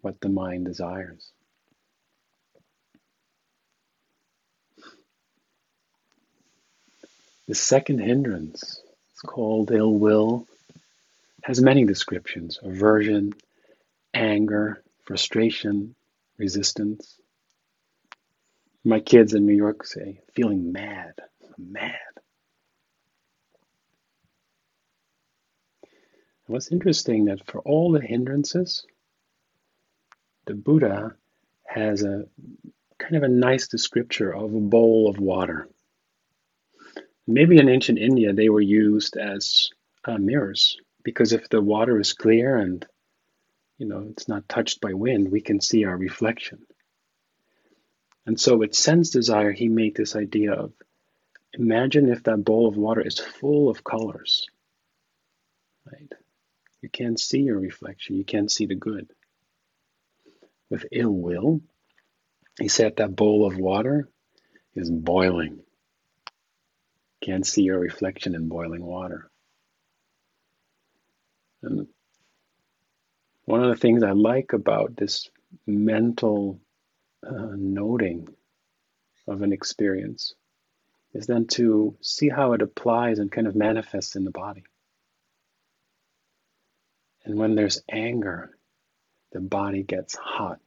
[0.00, 1.32] what the mind desires.
[7.48, 10.46] The second hindrance is called ill will,
[11.42, 13.34] has many descriptions aversion,
[14.14, 15.94] anger, frustration,
[16.38, 17.18] resistance.
[18.84, 21.14] My kids in New York say, feeling mad.
[21.56, 21.98] Mad.
[26.46, 28.84] what's interesting that for all the hindrances,
[30.46, 31.14] the Buddha
[31.66, 32.24] has a
[32.98, 35.68] kind of a nice description of a bowl of water.
[37.26, 39.70] Maybe in ancient India they were used as
[40.04, 42.86] uh, mirrors because if the water is clear and
[43.78, 46.58] you know it's not touched by wind, we can see our reflection.
[48.26, 50.72] And so with sense desire, he made this idea of
[51.52, 54.46] imagine if that bowl of water is full of colors,
[55.90, 56.12] right?
[56.80, 59.08] You can't see your reflection, you can't see the good.
[60.70, 61.60] With ill will,
[62.58, 64.08] he said that bowl of water
[64.74, 65.60] is boiling.
[67.20, 69.30] Can't see your reflection in boiling water.
[71.62, 71.86] And
[73.44, 75.30] one of the things I like about this
[75.66, 76.60] mental
[77.26, 78.28] uh, noting
[79.26, 80.34] of an experience
[81.14, 84.64] is then to see how it applies and kind of manifests in the body.
[87.24, 88.50] And when there's anger,
[89.32, 90.60] the body gets hot.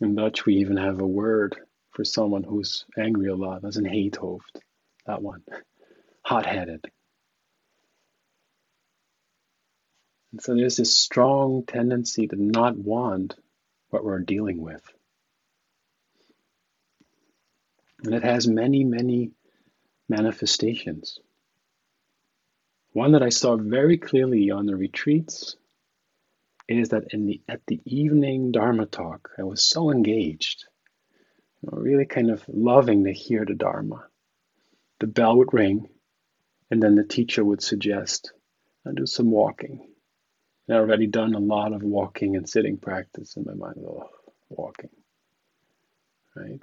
[0.00, 1.56] In Dutch, we even have a word
[1.92, 3.62] for someone who's angry a lot.
[3.62, 4.40] That's an heethoofd,
[5.06, 5.42] that one.
[6.24, 6.84] Hot headed.
[10.32, 13.34] And so there's this strong tendency to not want
[13.92, 14.82] what we're dealing with.
[18.02, 19.32] And it has many, many
[20.08, 21.20] manifestations.
[22.92, 25.56] One that I saw very clearly on the retreats
[26.68, 30.64] is that in the at the evening Dharma talk, I was so engaged,
[31.62, 34.06] you know, really kind of loving to hear the Dharma.
[35.00, 35.88] The bell would ring,
[36.70, 38.32] and then the teacher would suggest,
[38.86, 39.91] I do some walking.
[40.68, 43.84] And I already done a lot of walking and sitting practice in my mind.
[43.86, 44.08] Oh,
[44.48, 44.90] walking.
[46.34, 46.62] Right?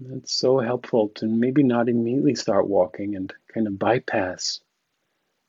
[0.00, 4.60] That's so helpful to maybe not immediately start walking and kind of bypass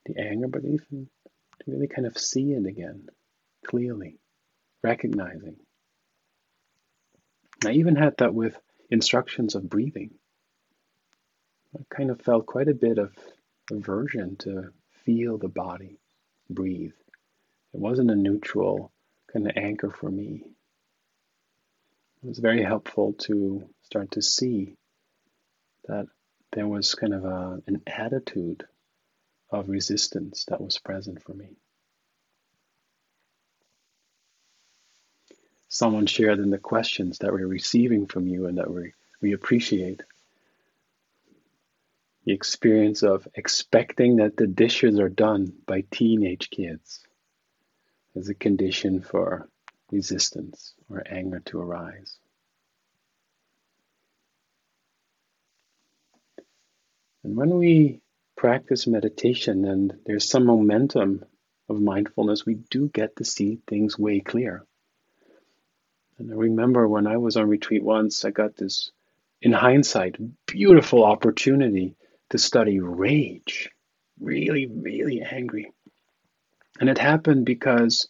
[0.05, 1.09] the anger, but even
[1.59, 3.09] to really kind of see it again
[3.65, 4.19] clearly,
[4.83, 5.55] recognizing.
[7.65, 8.55] I even had that with
[8.91, 10.11] instructions of breathing.
[11.75, 13.13] I kind of felt quite a bit of
[13.71, 14.71] aversion to
[15.05, 15.99] feel the body
[16.49, 16.93] breathe.
[17.73, 18.91] It wasn't a neutral
[19.31, 20.43] kind of anchor for me.
[22.23, 24.75] It was very helpful to start to see
[25.87, 26.07] that
[26.53, 28.65] there was kind of a, an attitude
[29.51, 31.57] of resistance that was present for me.
[35.67, 40.01] Someone shared in the questions that we're receiving from you and that we, we appreciate
[42.25, 47.05] the experience of expecting that the dishes are done by teenage kids
[48.15, 49.47] as a condition for
[49.91, 52.17] resistance or anger to arise.
[57.23, 58.01] And when we
[58.35, 61.25] practice meditation and there's some momentum
[61.69, 64.65] of mindfulness, we do get to see things way clear.
[66.17, 68.91] And I remember when I was on retreat once, I got this,
[69.41, 71.95] in hindsight, beautiful opportunity
[72.29, 73.69] to study rage.
[74.19, 75.71] Really, really angry.
[76.79, 78.07] And it happened because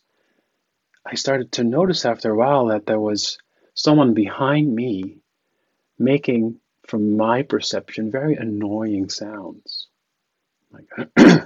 [1.05, 3.37] I started to notice after a while that there was
[3.75, 5.17] someone behind me
[5.99, 9.87] making, from my perception, very annoying sounds.
[10.71, 10.87] Like,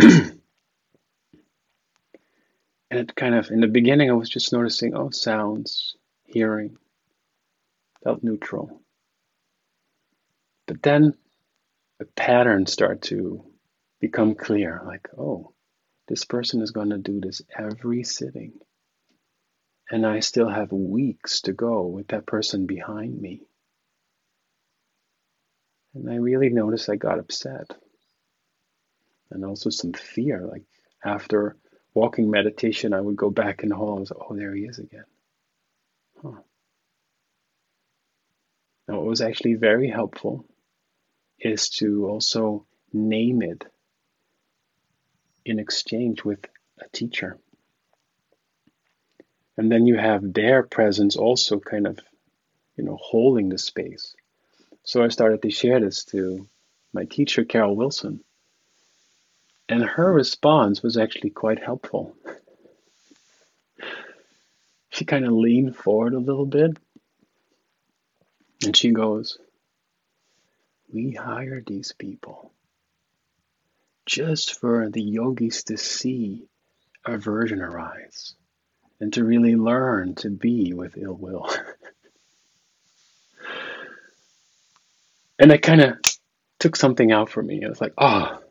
[0.00, 0.38] and
[2.90, 6.76] it kind of, in the beginning, I was just noticing, oh, sounds, hearing,
[8.02, 8.80] felt neutral.
[10.68, 11.14] But then
[11.98, 13.42] a pattern start to
[14.00, 15.54] become clear, like, oh,
[16.06, 18.52] this person is going to do this every sitting.
[19.90, 23.40] And I still have weeks to go with that person behind me.
[25.94, 27.70] And I really noticed I got upset.
[29.30, 30.46] And also some fear.
[30.46, 30.64] Like
[31.02, 31.56] after
[31.94, 34.78] walking meditation, I would go back in the hall and say, oh, there he is
[34.78, 35.06] again.
[36.22, 36.42] Huh.
[38.86, 40.44] Now, it was actually very helpful
[41.40, 43.64] is to also name it
[45.44, 46.44] in exchange with
[46.80, 47.38] a teacher.
[49.56, 51.98] And then you have their presence also kind of,
[52.76, 54.14] you know, holding the space.
[54.84, 56.46] So I started to share this to
[56.92, 58.22] my teacher, Carol Wilson.
[59.68, 62.14] And her response was actually quite helpful.
[64.90, 66.78] she kind of leaned forward a little bit
[68.64, 69.38] and she goes,
[70.92, 72.52] we hire these people
[74.06, 76.48] just for the yogis to see
[77.04, 78.34] aversion arise
[79.00, 81.48] and to really learn to be with ill will.
[85.38, 85.98] and it kind of
[86.58, 87.60] took something out for me.
[87.62, 88.38] It was like, ah.
[88.38, 88.44] Oh.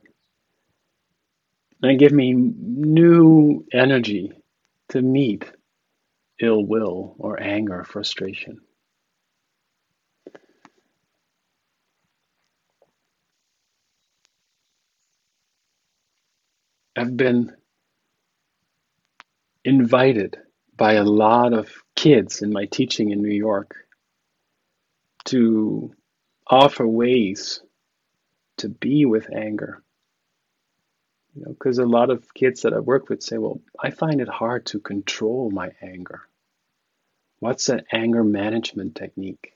[1.82, 4.34] And it gave me new energy
[4.90, 5.46] to meet
[6.40, 8.62] ill will or anger, frustration.
[16.98, 17.56] I've been
[19.64, 20.38] invited
[20.76, 23.76] by a lot of kids in my teaching in New York
[25.26, 25.94] to
[26.48, 27.62] offer ways
[28.58, 29.84] to be with anger.
[31.36, 34.20] You know, because a lot of kids that I work with say, "Well, I find
[34.20, 36.22] it hard to control my anger."
[37.40, 39.54] What's an anger management technique?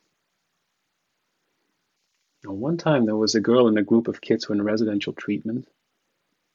[2.43, 4.63] Now, one time there was a girl in a group of kids who were in
[4.63, 5.67] residential treatment,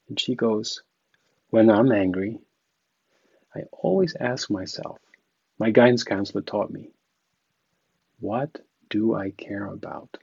[0.09, 0.83] and she goes,
[1.51, 2.39] When I'm angry,
[3.55, 4.99] I always ask myself,
[5.59, 6.91] my guidance counselor taught me,
[8.21, 10.19] what do I care about?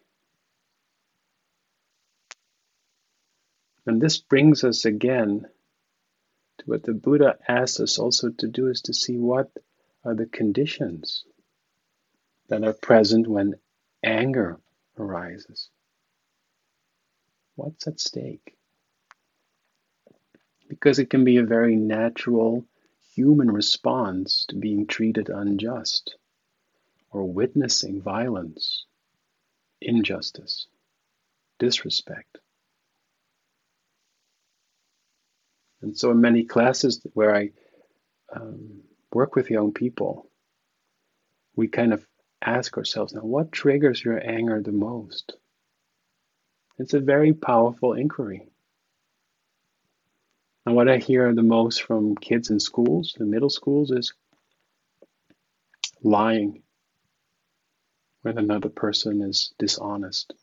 [3.85, 5.45] And this brings us again
[6.59, 9.51] to what the Buddha asks us also to do is to see what
[10.05, 11.25] are the conditions
[12.47, 13.55] that are present when
[14.03, 14.59] anger
[14.97, 15.69] arises.
[17.55, 18.55] What's at stake?
[20.73, 22.65] Because it can be a very natural
[23.13, 26.15] human response to being treated unjust
[27.11, 28.87] or witnessing violence,
[29.81, 30.65] injustice,
[31.59, 32.39] disrespect.
[35.83, 37.51] And so, in many classes where I
[38.35, 38.81] um,
[39.13, 40.27] work with young people,
[41.55, 42.03] we kind of
[42.41, 45.33] ask ourselves now, what triggers your anger the most?
[46.79, 48.52] It's a very powerful inquiry.
[50.65, 54.13] And what I hear the most from kids in schools, the middle schools, is
[56.01, 56.63] lying
[58.21, 60.33] when another person is dishonest.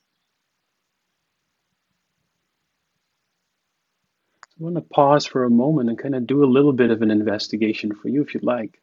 [4.50, 6.90] So I want to pause for a moment and kind of do a little bit
[6.90, 8.78] of an investigation for you if you'd like.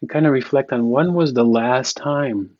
[0.00, 2.56] And kind of reflect on when was the last time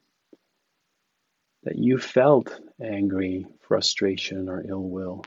[1.64, 5.24] that you felt angry, frustration, or ill will.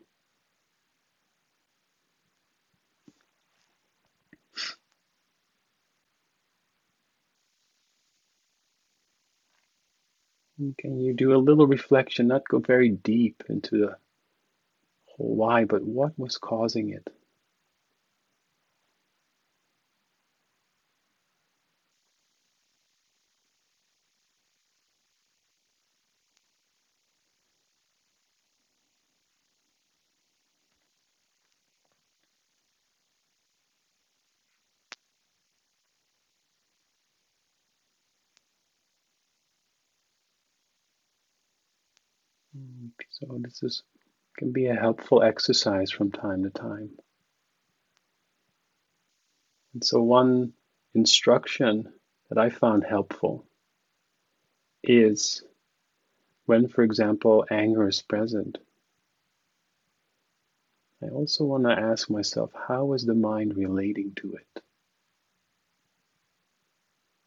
[10.79, 13.97] Can you do a little reflection, not go very deep into the
[15.05, 17.09] whole why, but what was causing it?
[43.09, 43.83] So this is
[44.37, 46.91] can be a helpful exercise from time to time.
[49.73, 50.53] And so one
[50.93, 51.91] instruction
[52.29, 53.45] that I found helpful
[54.83, 55.43] is
[56.45, 58.57] when, for example, anger is present.
[61.03, 64.63] I also want to ask myself, how is the mind relating to it?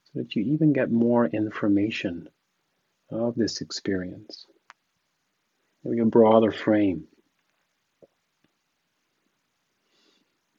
[0.05, 2.28] So that you even get more information
[3.11, 4.47] of this experience
[5.84, 7.06] maybe a broader frame.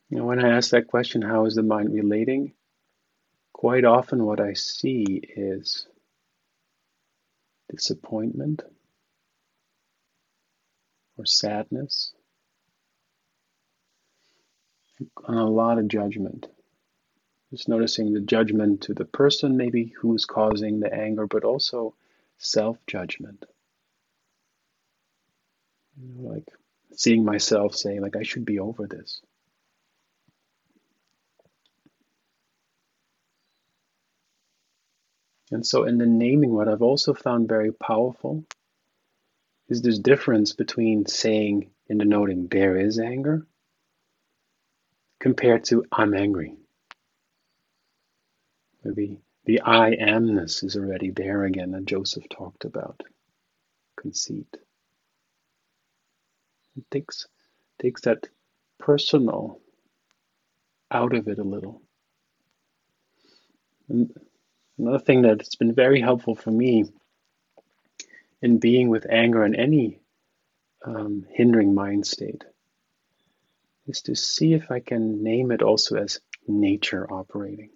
[0.10, 2.54] You know, when I ask that question, how is the mind relating?
[3.52, 5.88] Quite often, what I see is
[7.70, 8.62] disappointment
[11.18, 12.14] or sadness
[15.28, 16.48] and a lot of judgment.
[17.52, 21.96] Just noticing the judgment to the person, maybe who's causing the anger, but also
[22.38, 23.46] self judgment.
[26.02, 26.46] You know, like
[26.94, 29.22] seeing myself saying, like, I should be over this.
[35.52, 38.46] And so, in the naming, what I've also found very powerful
[39.70, 43.48] is this difference between saying and denoting there is anger,
[45.20, 46.58] compared to I'm angry.
[48.84, 53.02] Maybe the I amness is already there again that Joseph talked about
[53.98, 54.58] conceit.
[56.76, 57.28] It takes
[57.80, 58.28] takes that
[58.80, 59.60] personal
[60.92, 61.82] out of it a little.
[63.90, 64.12] And
[64.78, 66.86] another thing that's been very helpful for me
[68.42, 70.00] in being with anger in any
[70.86, 72.44] um, hindering mind state
[73.88, 77.70] is to see if I can name it also as nature operating.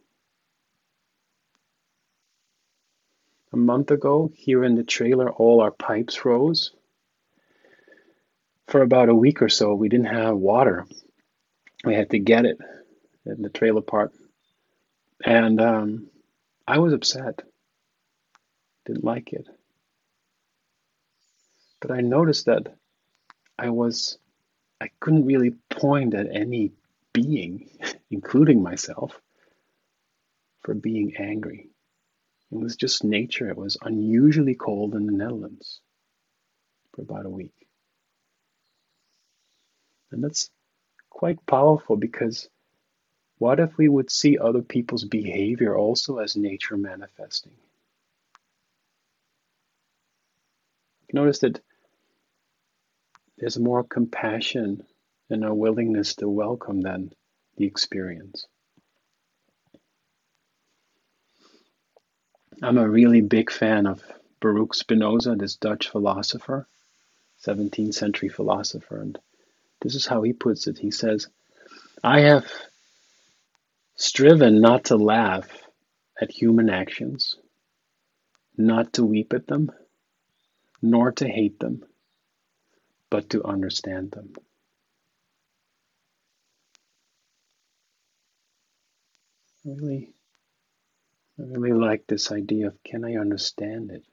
[3.54, 6.72] A month ago, here in the trailer, all our pipes froze
[8.68, 10.86] for about a week or so, we didn't have water.
[11.84, 12.58] We had to get it
[13.26, 14.14] in the trailer park.
[15.24, 16.08] And um,
[16.68, 17.42] I was upset.
[18.86, 19.48] Didn't like it.
[21.82, 22.76] But I noticed that
[23.58, 24.18] I was,
[24.82, 26.74] I couldn't really point at any
[27.14, 27.70] being,
[28.12, 29.20] including myself,
[30.62, 31.70] for being angry.
[32.52, 33.50] It was just nature.
[33.50, 35.82] It was unusually cold in the Netherlands
[36.94, 37.67] for about a week.
[40.12, 40.50] And that's
[41.10, 42.50] quite powerful because
[43.40, 47.54] what if we would see other people's behavior also as nature manifesting?
[51.14, 51.62] Notice that
[53.38, 54.84] there's more compassion
[55.30, 57.12] and a willingness to welcome than
[57.58, 58.48] the experience.
[62.62, 64.04] I'm a really big fan of
[64.40, 66.68] Baruch Spinoza, this Dutch philosopher,
[67.46, 69.20] 17th century philosopher, and
[69.82, 70.78] this is how he puts it.
[70.78, 71.28] He says,
[72.04, 72.46] I have
[73.96, 75.48] striven not to laugh
[76.20, 77.36] at human actions,
[78.58, 79.72] not to weep at them,
[80.82, 81.84] nor to hate them,
[83.10, 84.34] but to understand them.
[89.66, 90.14] Really,
[91.40, 94.04] I really like this idea of can I understand it?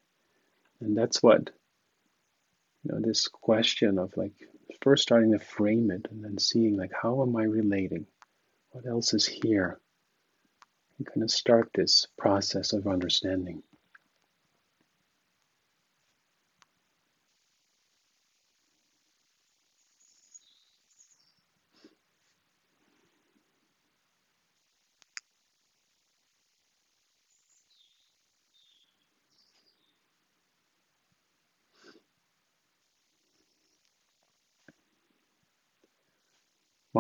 [0.81, 1.51] And that's what,
[2.83, 4.35] you know, this question of like
[4.81, 8.07] first starting to frame it and then seeing like how am I relating?
[8.71, 9.81] What else is here?
[10.99, 13.63] And kind of start this process of understanding.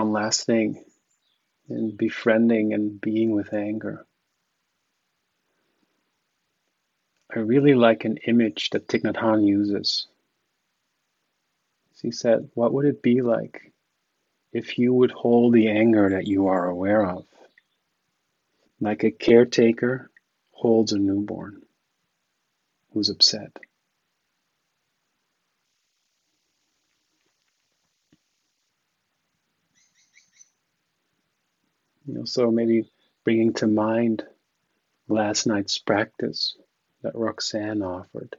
[0.04, 0.84] One last thing
[1.70, 4.04] in befriending and being with anger.
[7.34, 10.06] I really like an image that Thich Nhat Hanh uses.
[12.02, 13.72] He said, What would it be like
[14.52, 17.24] if you would hold the anger that you are aware of,
[18.80, 20.10] like a caretaker
[20.50, 21.62] holds a newborn
[22.92, 23.56] who's upset?
[32.06, 32.90] You know, so maybe
[33.24, 34.24] bringing to mind
[35.08, 36.56] last night's practice
[37.02, 38.36] that Roxanne offered.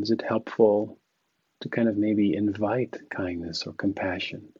[0.00, 0.98] Is it helpful
[1.60, 4.52] to kind of maybe invite kindness or compassion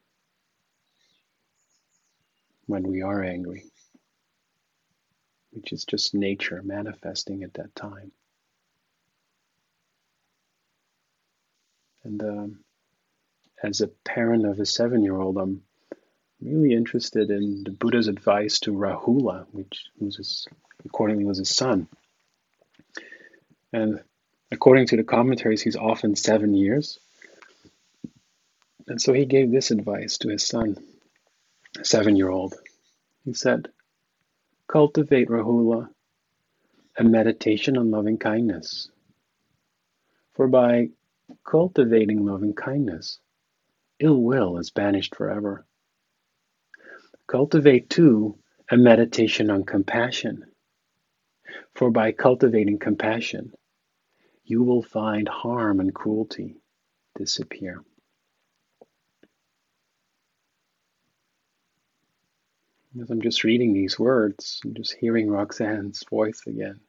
[2.67, 3.65] when we are angry,
[5.51, 8.13] which is just nature manifesting at that time?
[12.05, 12.59] And um,
[13.63, 15.63] as a parent of a seven year old, I'm
[16.41, 20.47] really interested in the Buddha's advice to Rahula, which was his,
[20.85, 21.89] accordingly was his son.
[23.73, 24.01] And
[24.51, 26.99] according to the commentaries, he's often seven years.
[28.87, 30.77] And so he gave this advice to his son,
[31.81, 32.55] a seven year old.
[33.25, 33.69] He said,
[34.69, 35.89] Cultivate, Rahula,
[36.99, 38.91] a meditation on loving kindness.
[40.35, 40.91] For by
[41.49, 43.19] cultivating loving kindness,
[44.05, 45.67] ill will is banished forever.
[47.27, 48.39] Cultivate, too,
[48.71, 50.45] a meditation on compassion.
[51.75, 53.53] For by cultivating compassion,
[54.45, 56.57] you will find harm and cruelty
[57.17, 57.83] disappear.
[63.01, 66.81] As I'm just reading these words, I'm just hearing Roxanne's voice again,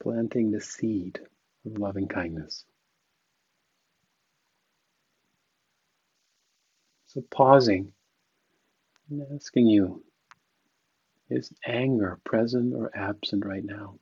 [0.00, 1.20] planting the seed
[1.66, 2.64] of loving kindness.
[7.08, 7.92] So pausing
[9.10, 10.04] and asking you,
[11.30, 13.98] is anger present or absent right now?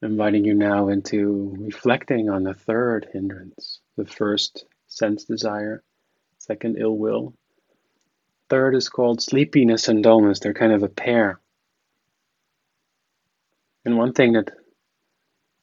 [0.00, 5.82] Inviting you now into reflecting on the third hindrance, the first sense desire,
[6.38, 7.34] second, ill will.
[8.48, 10.40] Third is called sleepiness and dullness.
[10.40, 11.40] They're kind of a pair.
[13.84, 14.50] And one thing that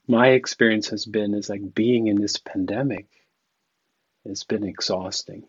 [0.08, 3.08] my experience has been is like being in this pandemic
[4.26, 5.44] has been exhausting.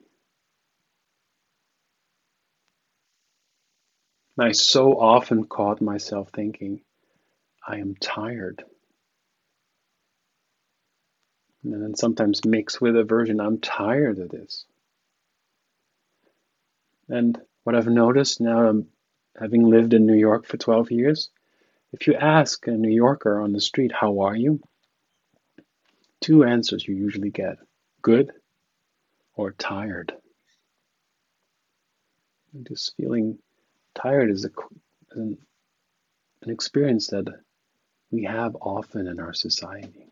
[4.39, 6.81] I so often caught myself thinking,
[7.67, 8.65] I am tired.
[11.65, 14.65] And then sometimes mix with aversion, I'm tired of this.
[17.09, 18.87] And What I've noticed now, um,
[19.39, 21.31] having lived in New York for 12 years,
[21.93, 24.61] if you ask a New Yorker on the street, How are you?
[26.21, 27.59] two answers you usually get
[28.03, 28.33] good
[29.35, 30.13] or tired.
[32.55, 33.39] And just feeling
[33.95, 34.51] tired is a,
[35.13, 35.39] an,
[36.43, 37.27] an experience that
[38.11, 40.10] we have often in our society.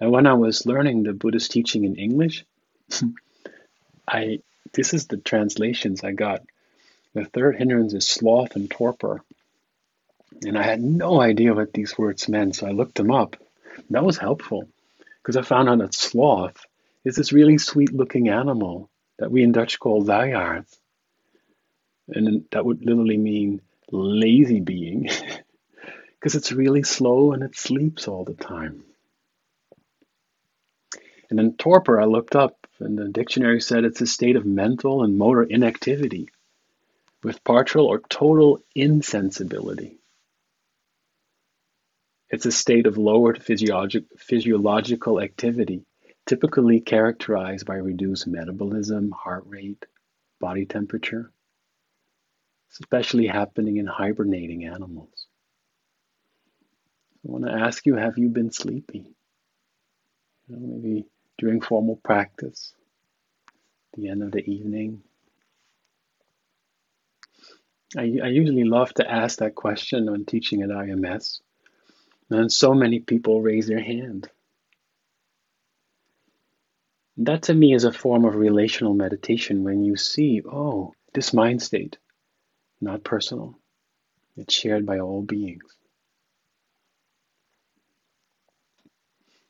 [0.00, 2.44] And when I was learning the Buddhist teaching in English,
[4.08, 4.40] I
[4.72, 6.42] this is the translations I got.
[7.14, 9.22] The third hindrance is sloth and torpor.
[10.42, 13.36] And I had no idea what these words meant, so I looked them up.
[13.90, 14.68] That was helpful
[15.20, 16.64] because I found out that sloth
[17.04, 20.66] is this really sweet looking animal that we in Dutch call luiaard.
[22.08, 23.60] And that would literally mean
[23.90, 25.10] lazy being
[26.14, 28.84] because it's really slow and it sleeps all the time.
[31.30, 35.04] And then torpor, I looked up, and the dictionary said it's a state of mental
[35.04, 36.28] and motor inactivity
[37.22, 39.98] with partial or total insensibility.
[42.30, 45.84] It's a state of lowered physiologic, physiological activity,
[46.26, 49.84] typically characterized by reduced metabolism, heart rate,
[50.40, 51.30] body temperature.
[52.72, 55.26] Especially happening in hibernating animals.
[57.24, 59.12] I want to ask you have you been sleepy?
[60.48, 61.04] You know, maybe
[61.40, 62.74] during formal practice,
[63.94, 65.02] the end of the evening.
[67.96, 71.40] I, I usually love to ask that question when teaching at IMS,
[72.28, 74.28] and so many people raise their hand.
[77.16, 81.62] That to me is a form of relational meditation when you see, oh, this mind
[81.62, 81.96] state,
[82.82, 83.58] not personal,
[84.36, 85.64] it's shared by all beings.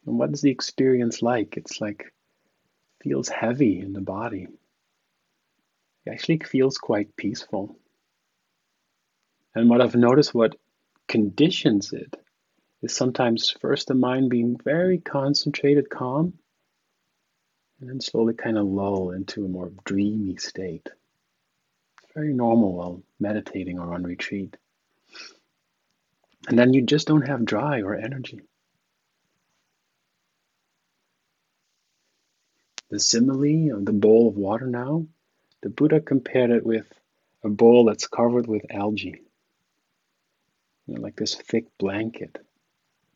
[0.07, 1.57] And what is the experience like?
[1.57, 2.13] It's like
[3.03, 4.47] feels heavy in the body.
[6.07, 7.77] It actually feels quite peaceful.
[9.55, 10.57] And what I've noticed what
[11.09, 12.17] conditions it
[12.83, 16.35] is sometimes first the mind being very concentrated, calm,
[17.81, 20.89] and then slowly kind of lull into a more dreamy state.
[22.03, 24.57] It's very normal while meditating or on retreat.
[26.49, 28.41] And then you just don't have drive or energy.
[32.91, 35.07] The simile of the bowl of water now,
[35.63, 36.93] the Buddha compared it with
[37.45, 39.23] a bowl that's covered with algae.
[40.87, 42.37] You know, like this thick blanket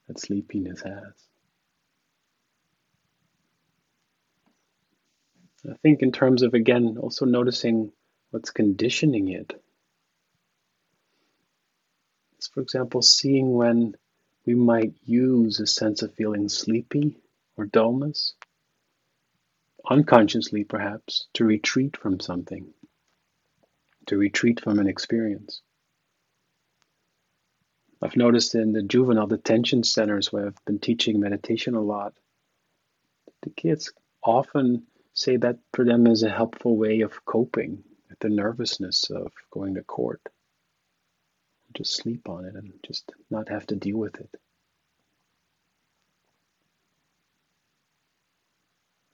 [0.06, 1.12] that sleepiness has.
[5.68, 7.90] I think, in terms of again, also noticing
[8.30, 9.60] what's conditioning it.
[12.36, 13.96] It's, for example, seeing when
[14.46, 17.16] we might use a sense of feeling sleepy
[17.56, 18.34] or dullness
[19.89, 22.73] unconsciously perhaps, to retreat from something,
[24.06, 25.62] to retreat from an experience.
[28.02, 32.15] I've noticed in the juvenile detention centers where I've been teaching meditation a lot,
[33.43, 33.93] the kids
[34.23, 39.32] often say that for them is a helpful way of coping with the nervousness of
[39.51, 40.20] going to court.
[41.74, 44.35] Just sleep on it and just not have to deal with it.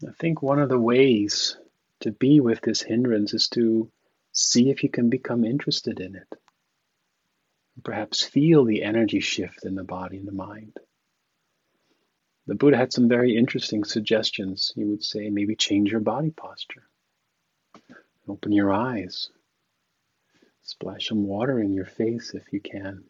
[0.07, 1.59] I think one of the ways
[2.01, 3.91] to be with this hindrance is to
[4.33, 6.35] see if you can become interested in it.
[7.85, 10.79] Perhaps feel the energy shift in the body and the mind.
[12.47, 14.73] The Buddha had some very interesting suggestions.
[14.75, 16.89] He would say maybe change your body posture,
[18.27, 19.29] open your eyes,
[20.63, 23.05] splash some water in your face if you can.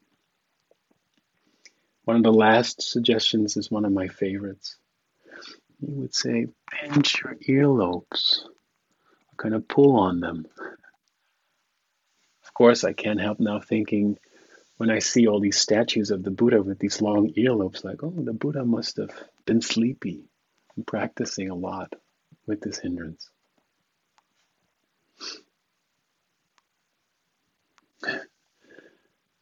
[2.05, 4.77] One of the last suggestions is one of my favorites
[5.81, 8.40] you would say, pinch your earlobes,
[9.36, 10.47] kind of pull on them.
[12.44, 14.19] Of course, I can't help now thinking
[14.77, 18.15] when I see all these statues of the Buddha with these long earlobes, like, oh,
[18.16, 19.11] the Buddha must have
[19.44, 20.24] been sleepy
[20.77, 21.93] and practicing a lot
[22.47, 23.31] with this hindrance.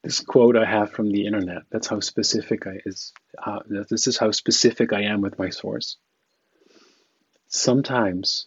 [0.03, 1.63] This quote I have from the internet.
[1.71, 3.13] That's how specific I is.
[3.41, 5.99] Uh, this is how specific I am with my source.
[7.49, 8.47] Sometimes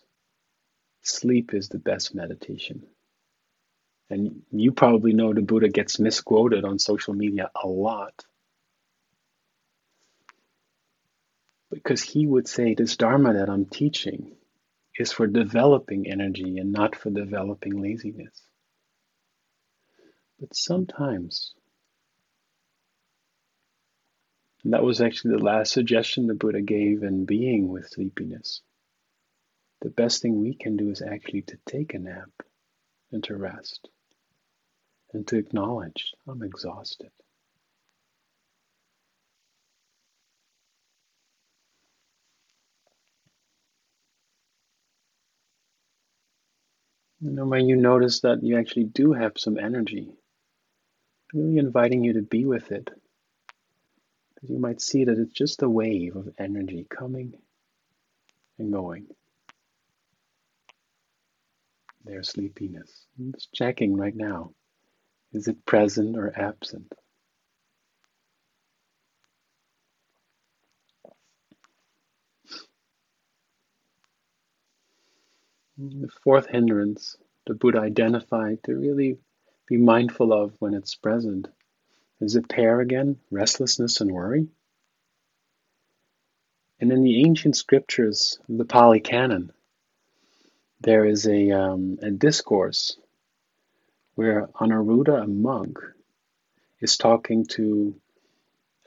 [1.02, 2.86] sleep is the best meditation.
[4.12, 8.26] And you probably know the Buddha gets misquoted on social media a lot.
[11.72, 14.36] Because he would say this Dharma that I'm teaching
[15.00, 18.40] is for developing energy and not for developing laziness.
[20.40, 21.54] But sometimes,
[24.64, 28.62] and that was actually the last suggestion the Buddha gave in being with sleepiness
[29.82, 32.30] the best thing we can do is actually to take a nap
[33.12, 33.90] and to rest
[35.14, 37.12] and to acknowledge I'm exhausted.
[47.24, 50.10] And when you notice that you actually do have some energy,
[51.34, 52.90] really inviting you to be with it.
[54.42, 57.36] You might see that it's just a wave of energy coming
[58.58, 59.06] and going.
[62.06, 63.06] Their sleepiness.
[63.18, 64.54] I'm just checking right now.
[65.34, 66.94] Is it present or absent?
[75.78, 77.16] The fourth hindrance
[77.48, 79.18] the Buddha identified to really
[79.68, 81.48] be mindful of when it's present
[82.20, 84.48] is a pair again, restlessness and worry.
[86.80, 89.52] And in the ancient scriptures, the Pali Canon,
[90.82, 92.98] there is a, um, a discourse
[94.16, 95.78] where Anuruddha, a monk,
[96.80, 97.96] is talking to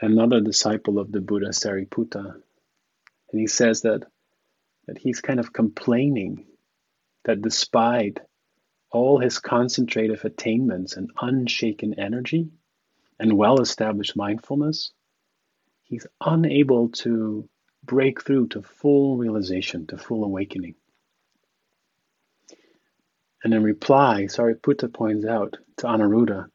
[0.01, 2.35] another disciple of the Buddha, Sariputta.
[3.31, 4.05] And he says that,
[4.87, 6.45] that he's kind of complaining
[7.25, 8.21] that despite
[8.91, 12.49] all his concentrative attainments and unshaken energy
[13.19, 14.93] and well established mindfulness,
[15.85, 17.49] he's unable to
[17.85, 20.75] break through to full realization, to full awakening.
[23.45, 26.49] And in reply, Sariputta points out to Anuruddha,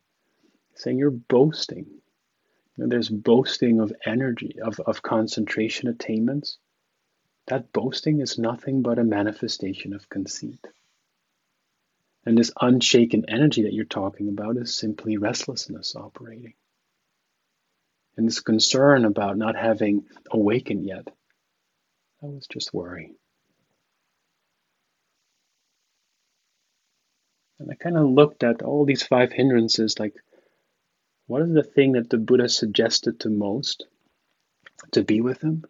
[0.74, 1.86] saying, You're boasting.
[1.86, 6.58] You know, there's boasting of energy, of, of concentration attainments.
[7.46, 10.66] That boasting is nothing but a manifestation of conceit.
[12.26, 16.54] And this unshaken energy that you're talking about is simply restlessness operating.
[18.18, 21.06] And this concern about not having awakened yet,
[22.22, 23.16] that was just worry.
[27.60, 30.16] And I kind of looked at all these five hindrances like,
[31.28, 33.86] what is the thing that the Buddha suggested to most
[34.94, 35.66] to be with him?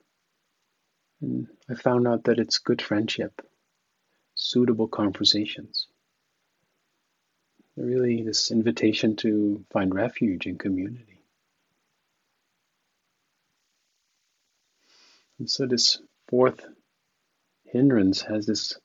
[1.21, 3.41] And I found out that it's good friendship,
[4.35, 5.87] suitable conversations.
[7.75, 11.23] Really, this invitation to find refuge in community.
[15.39, 16.65] And so, this fourth
[17.63, 18.77] hindrance has this,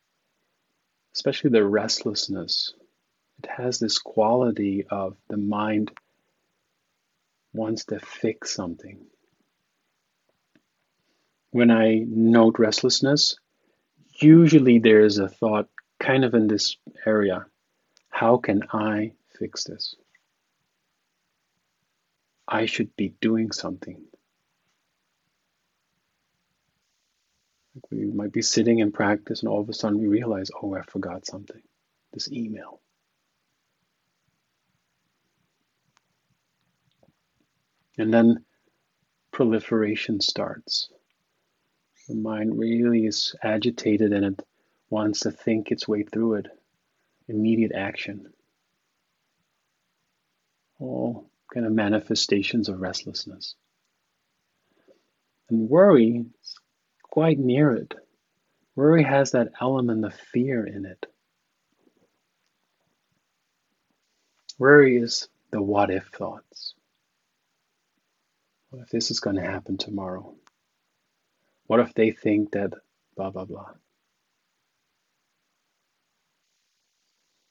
[1.14, 2.72] especially the restlessness
[3.46, 5.90] has this quality of the mind
[7.52, 9.06] wants to fix something.
[11.50, 13.36] When I note restlessness,
[14.20, 15.68] usually there's a thought
[16.00, 16.76] kind of in this
[17.06, 17.46] area
[18.14, 19.10] how can I
[19.40, 19.96] fix this?
[22.46, 24.04] I should be doing something.
[27.90, 30.82] We might be sitting in practice and all of a sudden we realize, oh, I
[30.82, 31.60] forgot something.
[32.12, 32.80] This email.
[37.96, 38.44] And then
[39.32, 40.88] proliferation starts.
[42.08, 44.46] The mind really is agitated and it
[44.90, 46.46] wants to think its way through it.
[47.28, 48.32] Immediate action.
[50.78, 53.54] All kind of manifestations of restlessness.
[55.48, 56.54] And worry is
[57.02, 57.94] quite near it.
[58.76, 61.06] Worry has that element of fear in it.
[64.58, 66.74] Worry is the what if thoughts.
[68.74, 70.34] What if this is going to happen tomorrow?
[71.68, 72.72] What if they think that
[73.14, 73.70] blah, blah, blah?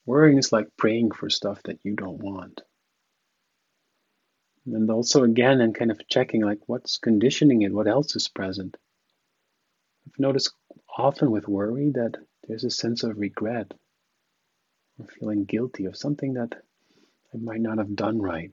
[0.06, 2.62] Worrying is like praying for stuff that you don't want.
[4.66, 8.76] And also, again, and kind of checking like what's conditioning it, what else is present.
[10.06, 10.52] I've noticed
[10.98, 12.18] often with worry that
[12.50, 13.74] there's a sense of regret
[15.00, 16.54] or feeling guilty of something that
[17.34, 18.52] I might not have done right.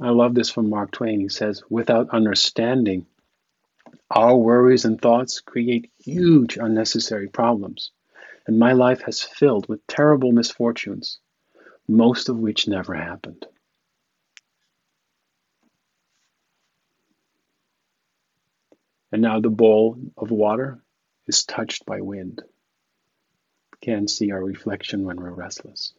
[0.00, 1.20] I love this from Mark Twain.
[1.20, 3.06] He says, without understanding,
[4.10, 7.90] our worries and thoughts create huge unnecessary problems.
[8.46, 11.18] And my life has filled with terrible misfortunes,
[11.88, 13.46] most of which never happened.
[19.12, 20.82] And now the bowl of water
[21.26, 22.42] is touched by wind.
[23.80, 25.94] Can't see our reflection when we're restless.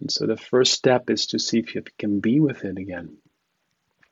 [0.00, 3.16] And so the first step is to see if you can be with it again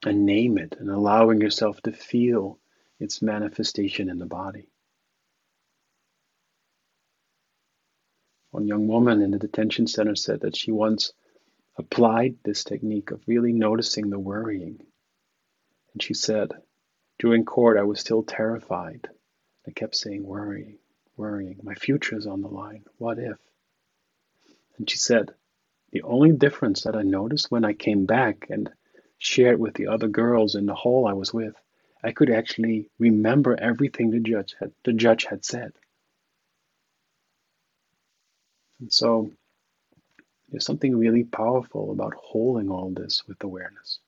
[0.05, 2.59] and name it and allowing yourself to feel
[2.99, 4.69] its manifestation in the body.
[8.51, 11.13] One young woman in the detention center said that she once
[11.77, 14.79] applied this technique of really noticing the worrying.
[15.93, 16.53] And she said,
[17.19, 19.09] during court, I was still terrified.
[19.67, 20.79] I kept saying worrying,
[21.17, 21.59] worrying.
[21.63, 22.85] My future is on the line.
[22.99, 23.39] What if?
[24.79, 25.35] And she said,
[25.95, 28.69] the only difference that I noticed when I came back and
[29.19, 31.55] shared with the other girls in the hall I was with,
[32.03, 35.73] I could actually remember everything the judge had the judge had said.
[38.81, 39.31] And so
[40.49, 44.01] there's something really powerful about holding all this with awareness.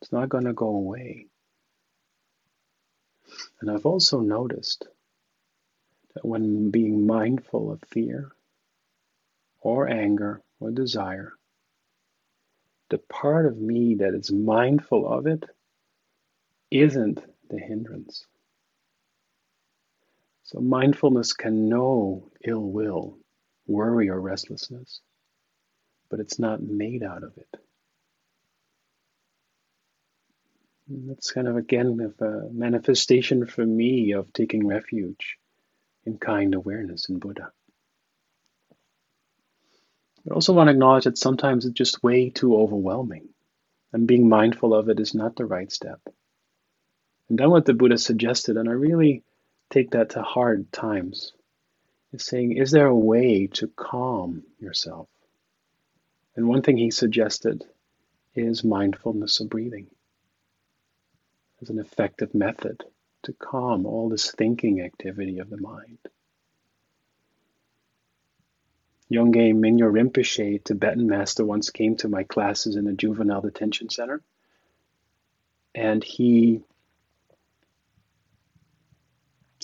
[0.00, 1.26] It's not going to go away.
[3.60, 4.88] And I've also noticed
[6.14, 8.32] that when being mindful of fear
[9.60, 11.32] or anger or desire,
[12.90, 15.44] the part of me that is mindful of it
[16.70, 17.20] isn't
[17.50, 18.26] the hindrance.
[20.44, 23.18] So mindfulness can know ill will,
[23.66, 25.00] worry, or restlessness,
[26.08, 27.60] but it's not made out of it.
[30.88, 35.36] And that's kind of again of a manifestation for me of taking refuge
[36.04, 37.50] in kind awareness in Buddha.
[40.28, 43.28] I also want to acknowledge that sometimes it's just way too overwhelming,
[43.92, 46.00] and being mindful of it is not the right step.
[47.28, 49.22] And then what the Buddha suggested, and I really
[49.70, 51.32] take that to hard times,
[52.12, 55.08] is saying, is there a way to calm yourself?
[56.34, 57.64] And one thing he suggested
[58.34, 59.86] is mindfulness of breathing
[61.62, 62.84] as an effective method
[63.22, 65.98] to calm all this thinking activity of the mind.
[69.10, 74.20] Yongey Mingyur Rinpoche, Tibetan master, once came to my classes in a juvenile detention center.
[75.74, 76.62] And he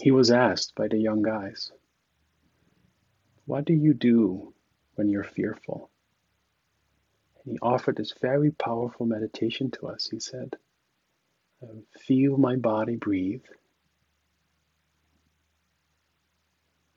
[0.01, 1.73] he was asked by the young guys,
[3.47, 4.53] What do you do
[4.95, 5.91] when you're fearful?
[7.45, 10.09] And he offered this very powerful meditation to us.
[10.11, 10.57] He said,
[11.63, 13.45] um, Feel my body breathe.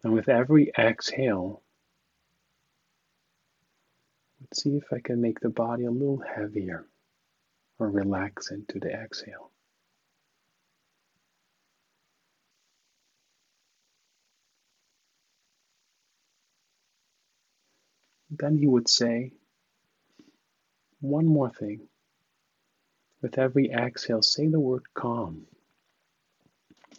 [0.04, 1.62] And with every exhale,
[4.56, 6.86] see if I can make the body a little heavier
[7.80, 9.52] or relax into the exhale.
[18.30, 19.32] Then he would say,
[21.00, 21.88] one more thing.
[23.22, 25.46] With every exhale, say the word calm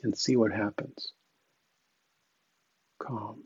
[0.02, 1.12] and see what happens.
[2.98, 3.42] Calm.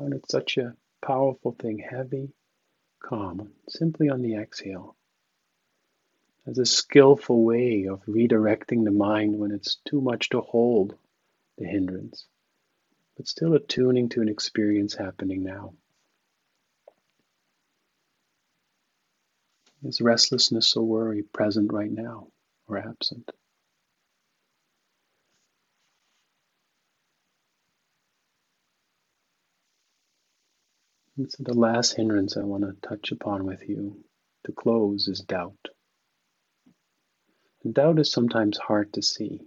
[0.00, 2.32] I found it such a powerful thing, heavy,
[3.00, 4.96] calm, simply on the exhale.
[6.46, 10.96] As a skillful way of redirecting the mind when it's too much to hold
[11.58, 12.24] the hindrance
[13.18, 15.74] but still attuning to an experience happening now.
[19.82, 22.28] Is restlessness or worry present right now
[22.66, 23.30] or absent?
[31.20, 34.02] And so the last hindrance I want to touch upon with you
[34.46, 35.68] to close is doubt.
[37.62, 39.42] And doubt is sometimes hard to see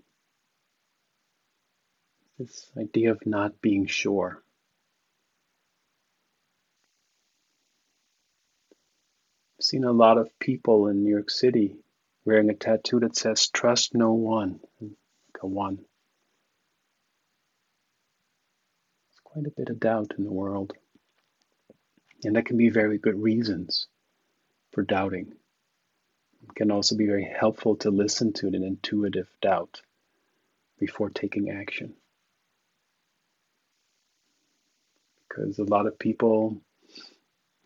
[2.37, 4.43] this idea of not being sure.
[9.57, 11.77] I've seen a lot of people in New York City
[12.23, 14.59] wearing a tattoo that says, Trust no one.
[14.79, 15.77] Like a one.
[15.77, 15.85] There's
[19.23, 20.73] quite a bit of doubt in the world.
[22.25, 23.87] And that can be very good reasons
[24.71, 25.33] for doubting.
[26.43, 29.81] It can also be very helpful to listen to an intuitive doubt
[30.79, 31.95] before taking action.
[35.33, 36.61] because a lot of people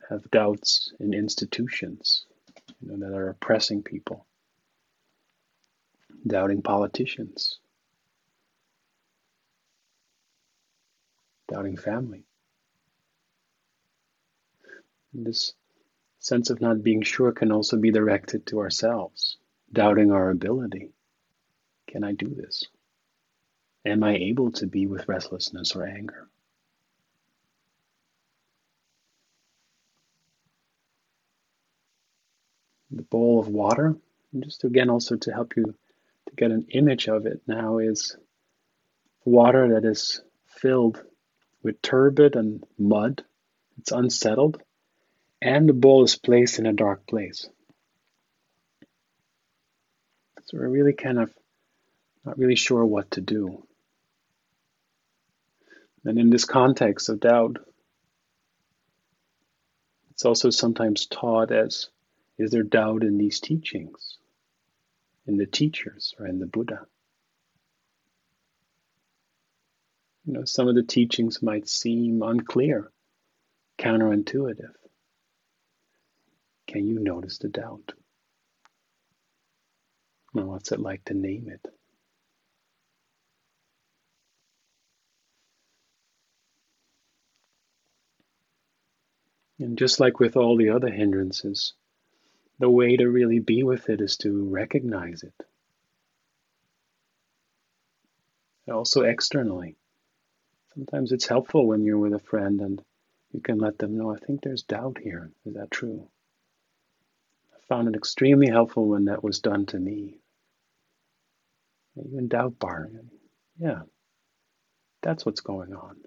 [0.10, 2.26] have doubts in institutions
[2.82, 4.26] you know, that are oppressing people,
[6.26, 7.60] doubting politicians,
[11.52, 12.27] doubting family.
[15.18, 15.54] This
[16.20, 19.38] sense of not being sure can also be directed to ourselves,
[19.74, 20.92] doubting our ability.
[21.88, 22.66] Can I do this?
[23.84, 26.30] Am I able to be with restlessness or anger?
[32.92, 33.96] the bowl of water.
[34.34, 38.18] And just again, also to help you to get an image of it now is
[39.26, 41.02] water that is filled
[41.64, 43.24] with turbid and mud.
[43.78, 44.62] It's unsettled,
[45.42, 47.50] and the bowl is placed in a dark place.
[50.46, 51.34] So we're really kind of
[52.26, 53.64] not really sure what to do.
[56.06, 57.58] And in this context of doubt,
[60.12, 61.90] it's also sometimes taught as
[62.38, 64.18] Is there doubt in these teachings,
[65.26, 66.86] in the teachers, or in the Buddha?
[70.26, 72.92] You know, some of the teachings might seem unclear,
[73.80, 74.74] counterintuitive.
[76.78, 77.94] Can you notice the doubt?
[80.32, 81.66] Well, what's it like to name it?
[89.58, 91.74] And just like with all the other hindrances,
[92.60, 95.34] the way to really be with it is to recognize it.
[98.68, 99.78] And Also, externally.
[100.76, 102.84] Sometimes it's helpful when you're with a friend and
[103.32, 105.32] you can let them know, I think there's doubt here.
[105.44, 106.08] Is that true?
[107.70, 110.20] Found it extremely helpful when that was done to me.
[111.98, 112.90] Even doubt bar.
[113.60, 113.82] Yeah,
[115.02, 115.98] that's what's going on.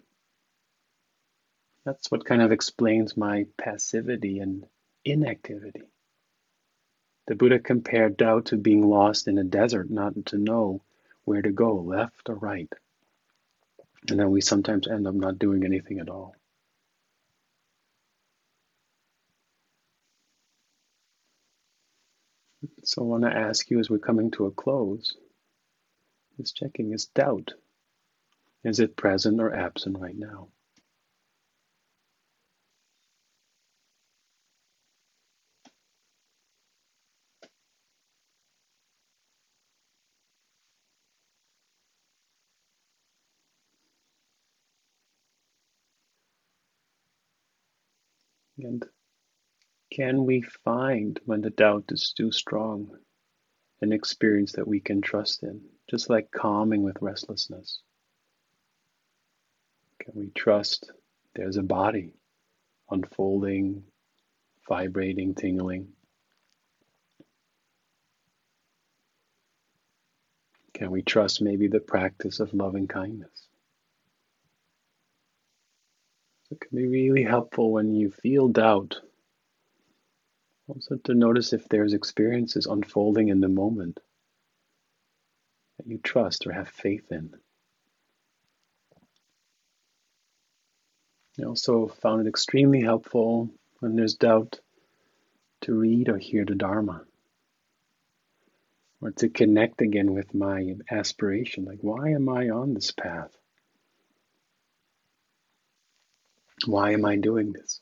[1.85, 4.66] That's what kind of explains my passivity and
[5.05, 5.82] inactivity.
[7.27, 10.82] The Buddha compared doubt to being lost in a desert, not to know
[11.24, 12.73] where to go, left or right.
[14.09, 16.35] And then we sometimes end up not doing anything at all.
[22.91, 25.17] So I want to ask you as we're coming to a close
[26.37, 27.53] this checking is doubt.
[28.65, 30.49] Is it present or absent right now?
[48.59, 48.85] And
[49.93, 52.97] can we find when the doubt is too strong
[53.81, 57.81] an experience that we can trust in, just like calming with restlessness?
[60.01, 60.93] Can we trust
[61.35, 62.15] there's a body
[62.91, 63.85] unfolding,
[64.69, 65.89] vibrating, tingling?
[70.75, 73.49] Can we trust maybe the practice of loving kindness?
[76.51, 79.01] It can be really helpful when you feel doubt.
[80.70, 83.98] Also, to notice if there's experiences unfolding in the moment
[85.76, 87.34] that you trust or have faith in.
[91.40, 94.60] I also found it extremely helpful when there's doubt
[95.62, 97.05] to read or hear the Dharma
[99.01, 101.64] or to connect again with my aspiration.
[101.64, 103.36] Like, why am I on this path?
[106.64, 107.80] Why am I doing this?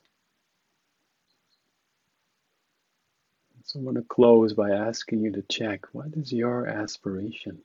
[3.68, 7.58] So I'm going to close by asking you to check what is your aspiration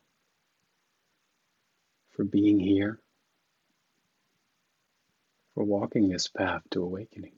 [2.12, 3.00] for being here,
[5.56, 7.32] for walking this path to awakening?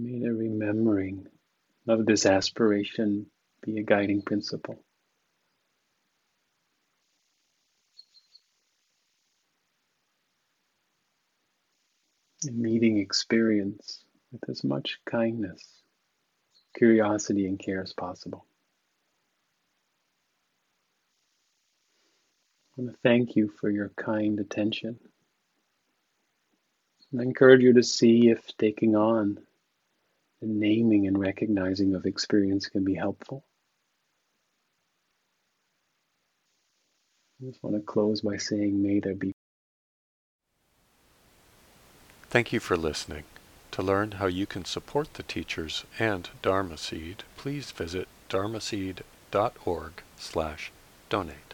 [0.00, 1.26] May the remembering
[1.88, 3.26] of this aspiration
[3.62, 4.80] be a guiding principle.
[12.44, 15.68] And meeting experience with as much kindness,
[16.76, 18.46] curiosity, and care as possible.
[22.70, 25.00] I want to thank you for your kind attention.
[27.10, 29.40] And I encourage you to see if taking on
[30.40, 33.44] the naming and recognizing of experience can be helpful.
[37.40, 39.32] I just want to close by saying, may there be.
[42.30, 43.24] Thank you for listening.
[43.72, 50.02] To learn how you can support the teachers and Dharma Seed, please visit dharma dharmaseed.org
[50.16, 50.72] slash
[51.08, 51.47] donate.